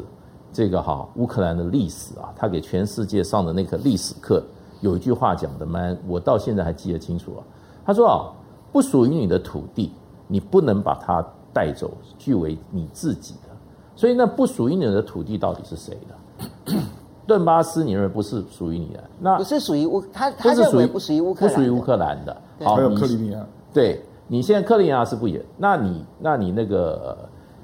[0.52, 4.42] 这个哈乌克兰的历史啊，他给全世界上的那个历史课，
[4.80, 7.40] 有一句话讲的蛮，我到现在还记得清楚啊。
[7.84, 8.28] 他说啊，
[8.72, 9.92] 不属于你的土地，
[10.26, 13.47] 你不能把它带走，据为你自己的。
[13.98, 16.74] 所以那不属于你的土地到底是谁的？
[17.26, 19.02] 顿巴斯你认为不是属于你的？
[19.18, 22.36] 那不是属于乌，他他认为不属于乌克兰，不属于乌克兰的。
[22.64, 23.44] 好，还有克里米亚，
[23.74, 24.00] 对。
[24.28, 25.44] 你现在克里米亚是不也？
[25.56, 27.18] 那你那你那个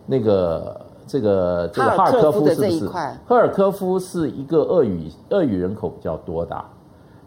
[0.07, 2.89] 那个这个这个哈尔科夫是不是？
[2.89, 6.65] 哈尔科夫是一个俄语俄语人口比较多的，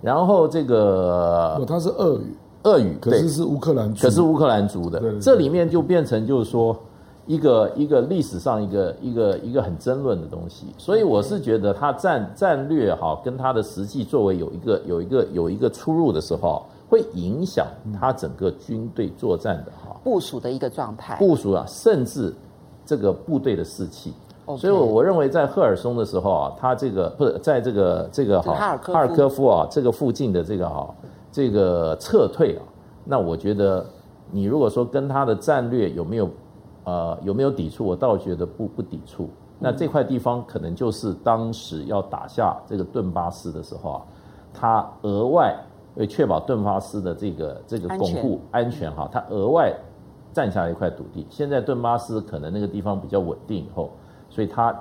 [0.02, 6.78] 然后这个他是俄语俄语，可是是乌克兰，可是乌克兰族的，这里面就变成就是说
[7.28, 16.66] 一个一个历史上一个一个一个很争论的东西，所以我是觉得他战战略哈跟他的实际作为有一个有一个有一个出入的时候。
[16.90, 17.68] 会影响
[18.00, 20.00] 他整个军队作战的哈。
[20.06, 22.34] 部署的一个状态，部署啊，甚至
[22.86, 24.14] 这个部队的士气。
[24.58, 30.90] 所以，我我认为在赫尔松的时候啊，他这个不是在这个这个哈哈尔科夫啊这个附近的这个哈
[31.30, 32.64] 这个撤退啊，
[33.04, 33.86] 那我觉得
[34.32, 36.30] 你如果说跟他的战略有没有
[36.88, 39.30] 呃有没有抵触，我倒觉得不不抵触。
[39.60, 44.02] 那这块地方可能就是当时要打下这个顿巴斯的时候啊，
[44.54, 45.56] 他额外。
[46.00, 49.74] 为确保顿巴斯的这个这个巩固安全哈，他额外
[50.32, 51.26] 占下了一块土地。
[51.28, 53.90] 现在顿巴斯可能那个地方比较稳定以后，
[54.30, 54.72] 所以他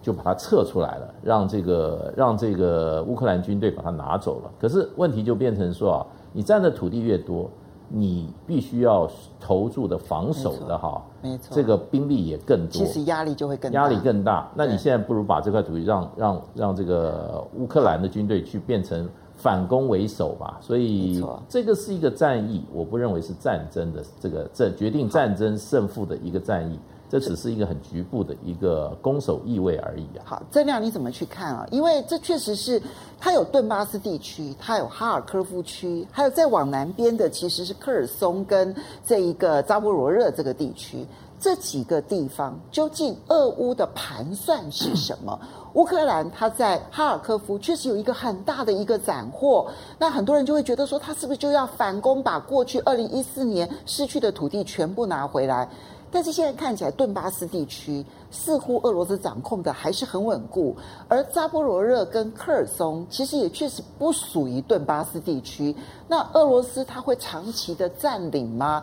[0.00, 4.50] 就把它撤出来了，让这个让这个乌克兰军队把它拿走了。
[4.56, 7.50] 可是问题就变成说啊，你占的土地越多，
[7.88, 9.10] 你必须要
[9.40, 14.50] 投注的防守的哈，没错，这个兵力也更多，其实压力就会更大，压力更大。
[14.54, 19.08] 那你现在不如把这块土地让让让这个乌克兰的军队去变成。
[19.38, 26.78] 反攻为守吧，所以这个是一个战役，我不认为是战争的这个这决定战争胜负的一个战役，
[27.08, 30.22] 这只是一个很局部的一个攻守意味而已啊。
[30.24, 31.66] 好，这样你怎么去看啊？
[31.70, 32.80] 因为这确实是
[33.18, 41.06] 它有顿巴斯地区，它有哈尔科夫区，还有再往南边的其实是科尔松跟这一个扎波罗热这个地区。
[41.38, 45.38] 这几个地方究竟俄乌的盘算是什么？
[45.74, 55.68] 乌克兰他在哈尔科夫确实有一个很大的一个斩获，那很多人就会觉得说，他是不是就要反攻，把过去二零一四年失去的土地全部拿回来？
[56.16, 60.74] 但是现在看起来，顿巴斯地区似乎俄罗斯掌控的还是很稳固，
[61.08, 65.76] 而扎波罗热跟科尔松其实也确实不属于顿巴斯地区。
[66.08, 68.82] 那俄罗斯它会长期的占领吗？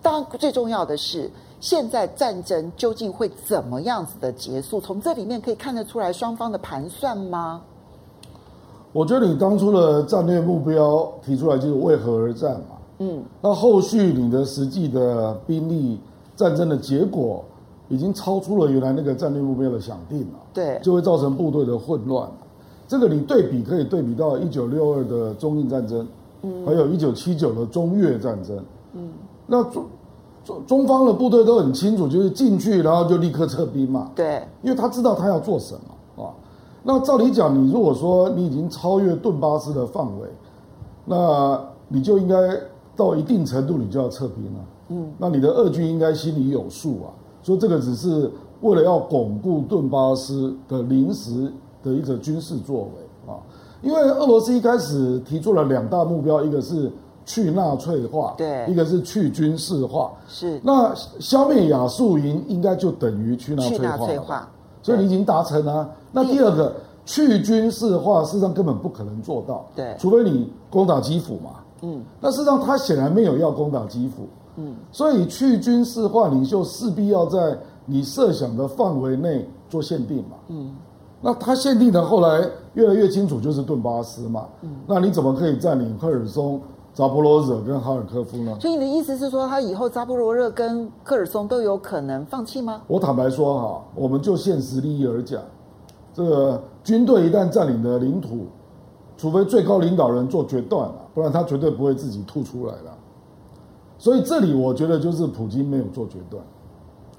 [0.00, 1.30] 当然，最重要的是。
[1.60, 4.80] 现在战争究竟会怎么样子的结束？
[4.80, 7.60] 从这里面可以看得出来双方的盘算吗？
[8.94, 12.76] 我觉得你当初的战略目标提出来就是为何而战嘛。
[13.00, 16.00] 嗯，那后续你的实际的兵力
[16.36, 17.42] 战争的结果
[17.88, 20.38] 已经超出了原来那个战略目标的想定了。
[20.54, 22.28] 对，就会造成部队的混乱。
[22.86, 26.06] 这个你对比可以对比到一九六二的中印战争，
[26.42, 28.62] 嗯，还有一九七九的中越战争，
[28.92, 29.08] 嗯，
[29.46, 29.84] 那中。
[30.44, 34.12] 中中方的部队都很清楚，就是进去然后就立刻撤兵嘛。
[34.14, 36.30] 对，因为他知道他要做什么啊。
[36.84, 40.28] 那照理讲，你如果说你已经超越顿巴斯的范围，
[41.04, 42.36] 那你就应该
[42.94, 44.60] 到一定程度，你就要撤兵了。
[44.88, 47.12] 嗯，那你的俄军应该心里有数啊，
[47.42, 48.30] 说这个只是
[48.60, 53.38] 为了要巩固顿巴斯的临时的一个军事作为啊。
[53.82, 56.90] 因为俄罗斯一开始提出了两大目标，一个是。
[57.28, 60.60] 去纳粹化，对，一个是去军事化，是。
[60.62, 64.48] 那消灭亚速营应该就等于去纳粹化，纳粹化，
[64.80, 65.90] 所以你已经达成了。
[66.12, 66.72] 那第二个
[67.04, 72.00] 去军事化，事实上根本不可能做到，对，除非你攻打基辅嘛，嗯。
[72.20, 74.74] 那事实上他显然没有要攻打基辅，嗯。
[74.92, 80.74] 所以去军事化，领袖势必要在你设想的范围内做限定嘛，嗯。
[81.20, 84.70] 那他限定的后来越来越清楚，就是顿巴斯嘛，嗯。
[84.86, 86.60] 那你怎么可以占领赫尔松？
[86.94, 88.56] 扎波罗热跟哈尔科夫呢？
[88.58, 92.80] 所以你的意思是说，他以后扎波罗热跟赫尔松都有可能放弃吗？
[92.86, 95.42] 我坦白说哈，我们就现实利益而讲，
[96.14, 98.46] 这个军队一旦占领了领土，
[99.18, 102.95] 除非最高领导人做决断了，不然他绝对不会自己吐出来了。
[103.98, 106.42] 所以这里我觉得就是普京没有做决断，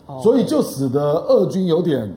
[0.06, 2.12] 哦、所以就使得俄军有点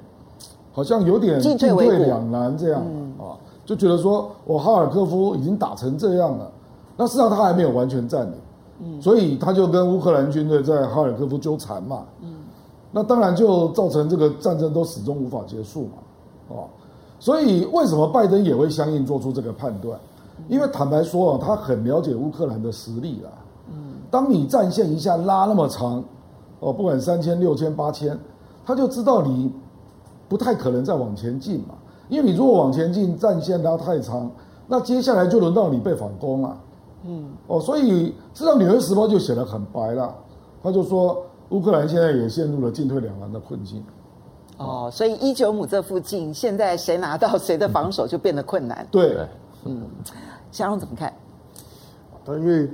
[0.72, 2.80] 好像有点进退两难这样
[3.18, 6.50] 啊，嗯、就觉得说我哈尔科夫已经打成这样了。
[6.96, 8.34] 那事实上他还没有完全占领，
[8.80, 12.34] 嗯，所以他就跟乌克兰军队在哈尔科夫纠缠嘛，嗯，
[12.92, 15.92] 那当然就造成这个战争都始终无法结束嘛，
[16.48, 16.68] 哦，
[17.18, 19.98] 所以为什么拜登也会相应做出这个判断？
[20.48, 23.49] 因为坦白说啊，他很了解乌克兰的实力啦，嗯，
[24.10, 26.02] 当你战线一下拉那么长，
[26.58, 28.18] 哦，不管三千、六千、八千，
[28.66, 29.52] 他就知道你
[30.28, 31.74] 不太可能再往前进嘛，
[32.08, 34.30] 因为你如果往前进，战线拉太长，
[34.66, 36.56] 那接下来就轮到你被反攻了。
[37.04, 40.14] 嗯，哦，所以这张《纽约时报》就写得很白了，
[40.62, 43.82] 他就说乌克兰现在也陷入了进退两难的困境。
[44.58, 48.86] 哦，所以伊久姆这附近现在谁拿到谁的防守就变得困难。
[48.90, 49.16] 对，
[49.64, 49.86] 嗯，
[50.52, 51.12] 祥荣怎么看？
[52.26, 52.70] 因为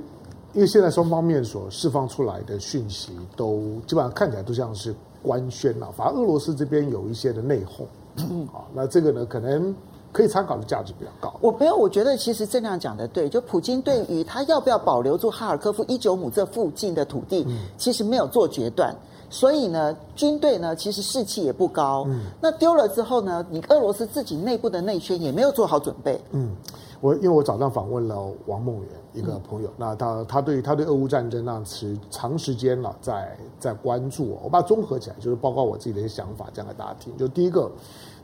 [0.57, 4.91] 因为现在双方面所释放出来的讯息都基本上看起来都像是
[5.21, 7.85] 官宣了，反而俄罗斯这边有一些的内讧。
[8.51, 9.73] 啊，那这个呢可能。
[10.09, 11.37] 可以参考的价值比较高。
[11.41, 13.29] 我没有，我觉得其实郑亮讲的对。
[13.29, 18.95] 就普京对于他要不要保留住哈尔科夫、一九五这附近的土地，嗯、其实没有做决断。
[19.29, 22.05] 所以呢，军队呢其实士气也不高。
[22.07, 26.19] 嗯、那丢了之后呢，你俄罗斯自己内部的内圈也没有做好准备。
[26.31, 26.55] 嗯，
[26.99, 28.85] 我因为我早上访问了王梦圆
[29.17, 34.37] 一个朋友，嗯、那他他对他对俄乌战争那是长时间了在在关注。
[34.43, 37.15] 我把它综合起来，就是包括我自己的一些想法讲给大家听。
[37.17, 37.71] 就第一个。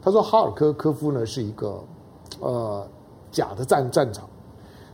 [0.05, 1.81] 他说：“哈尔科科夫呢是一个，
[2.41, 2.85] 呃，
[3.31, 4.27] 假的战战场，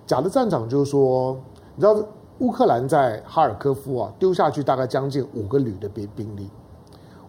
[0.06, 1.36] 假的战场就是说，
[1.76, 1.97] 你知道
[2.38, 6.47] 乌克兰在哈尔科夫啊丢下去大概将近五个旅的兵兵力，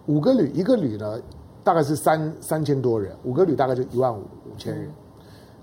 [0.05, 1.19] 五个旅一个旅呢
[1.63, 4.91] 大概是三三千多人，五个旅大概就一万五五千人。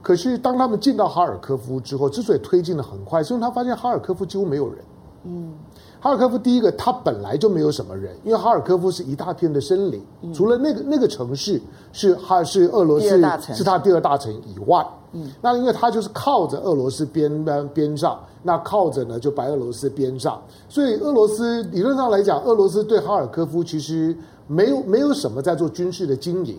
[0.02, 4.78] 可是当他们进到哈尔科夫之后，之所以推进的很快，是因为他发现哈尔科夫几乎没有人。
[5.24, 5.52] 嗯。”
[6.00, 11.60] 哈尔科夫第一个，它本来就没有什么人，因为哈尔科夫是一大片的森林，嗯、除了那个那个城市
[11.92, 13.20] 是哈是俄罗斯
[13.52, 26.56] 是他第二大城以外，嗯，那因为它就是靠着俄罗斯边边边上，那靠着呢就白俄罗斯边上，所以俄罗斯理论上来讲，俄罗斯对哈尔科夫其实没有没有什么在做军事的经营。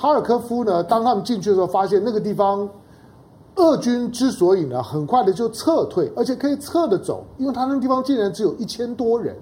[0.00, 2.66] 哈尔科夫呢，当他们进去的时候，发现那个地方。
[3.56, 9.36] 俄军之所以呢很快的就撤退，而且可以撤的走，因为他那地方竟然只有一千多人，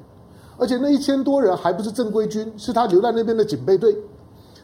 [0.56, 3.96] 而且那一千多人还不是正规军，是他留在那边的警备队，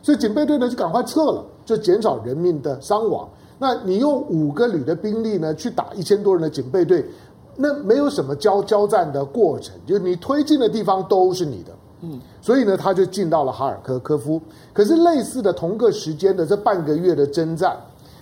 [0.03, 3.28] 所以警备队呢就赶快撤了，就减少人民的伤亡。
[3.59, 7.05] 那你用五个旅的兵力呢去打一千多人的警备队，
[7.55, 11.72] 那没有什么交交战的过程，就是你推进的地方都是你的，
[12.12, 14.40] 嗯，所以呢他就进到了哈尔科科夫。
[14.72, 17.76] 可是类似的同个时间的这半个月的征战。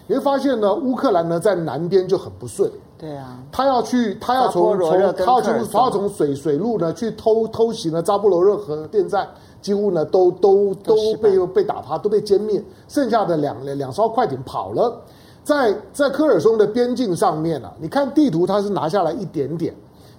[0.08, 2.70] 你会发现呢，乌克兰呢在南边就很不顺。
[2.98, 9.26] 对啊，他要去，他要从从他要从他要从水水路呢去偷偷袭呢扎波罗热核电站，
[9.60, 12.62] 几乎呢都都都被被打趴，都被歼灭。
[12.88, 15.00] 剩下的两两艘快艇跑了，
[15.44, 19.74] 在在科尔松的边境上面啊，你看地图它是拿下来一点点，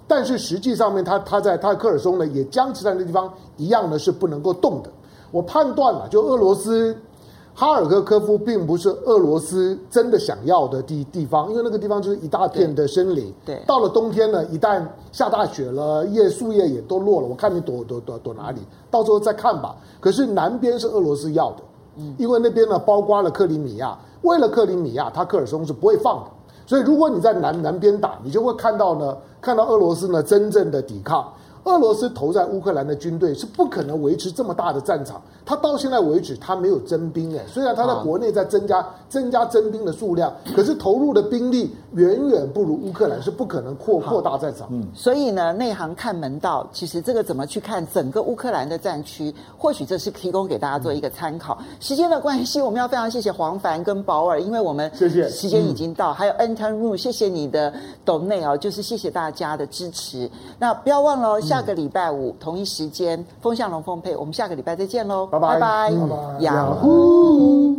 [0.06, 4.90] 但是实际上面他他在他科尔松呢也僵持在那地方一样呢是不能够动的。
[5.30, 6.96] 我判断了，就俄罗斯。
[7.56, 13.32] 哈尔科科夫并不是俄罗斯真的想要的地地方，因为那个地方就是一大片的森林。
[13.46, 17.28] 对，到了冬天呢，一旦下大雪了，叶树叶也都落了。
[17.28, 19.76] 我看你躲躲躲躲哪里，到时候再看吧。
[20.00, 21.58] 可是南边是俄罗斯要的，
[21.98, 26.30] 嗯，因为那边呢包括了克里米亚，为了克里米亚，他科尔松是不会放的。
[26.66, 31.32] 所以如果你在南南边打，你就会看到呢，看到俄罗斯呢真正的抵抗。
[31.64, 44.66] 俄罗斯投在乌克兰的军队是不可能维持这么大的战场，他到现在为止他没有征兵哎，虽然他在国内在增加增加征兵的数量，可是投入的兵力远远不如乌克兰，是不可能扩扩大再涨。
[44.70, 51.56] 嗯，所以呢，内行看门道，其实这个怎么去看整个乌克兰的战区，或许这是提供给大家做一个参考。
[51.78, 57.72] 时间的关系，我们要非常谢谢黄凡跟保尔，因为我们谢谢时间已经到，还有 Anton Ru，谢谢你的
[58.04, 60.28] donate 哦，就是谢谢大家的支持。
[60.58, 61.34] 那不要忘了。
[61.44, 67.76] 下个礼拜五同一时间，风向龙凤配，我们下个礼拜再见喽，拜拜，拜拜，雅虎。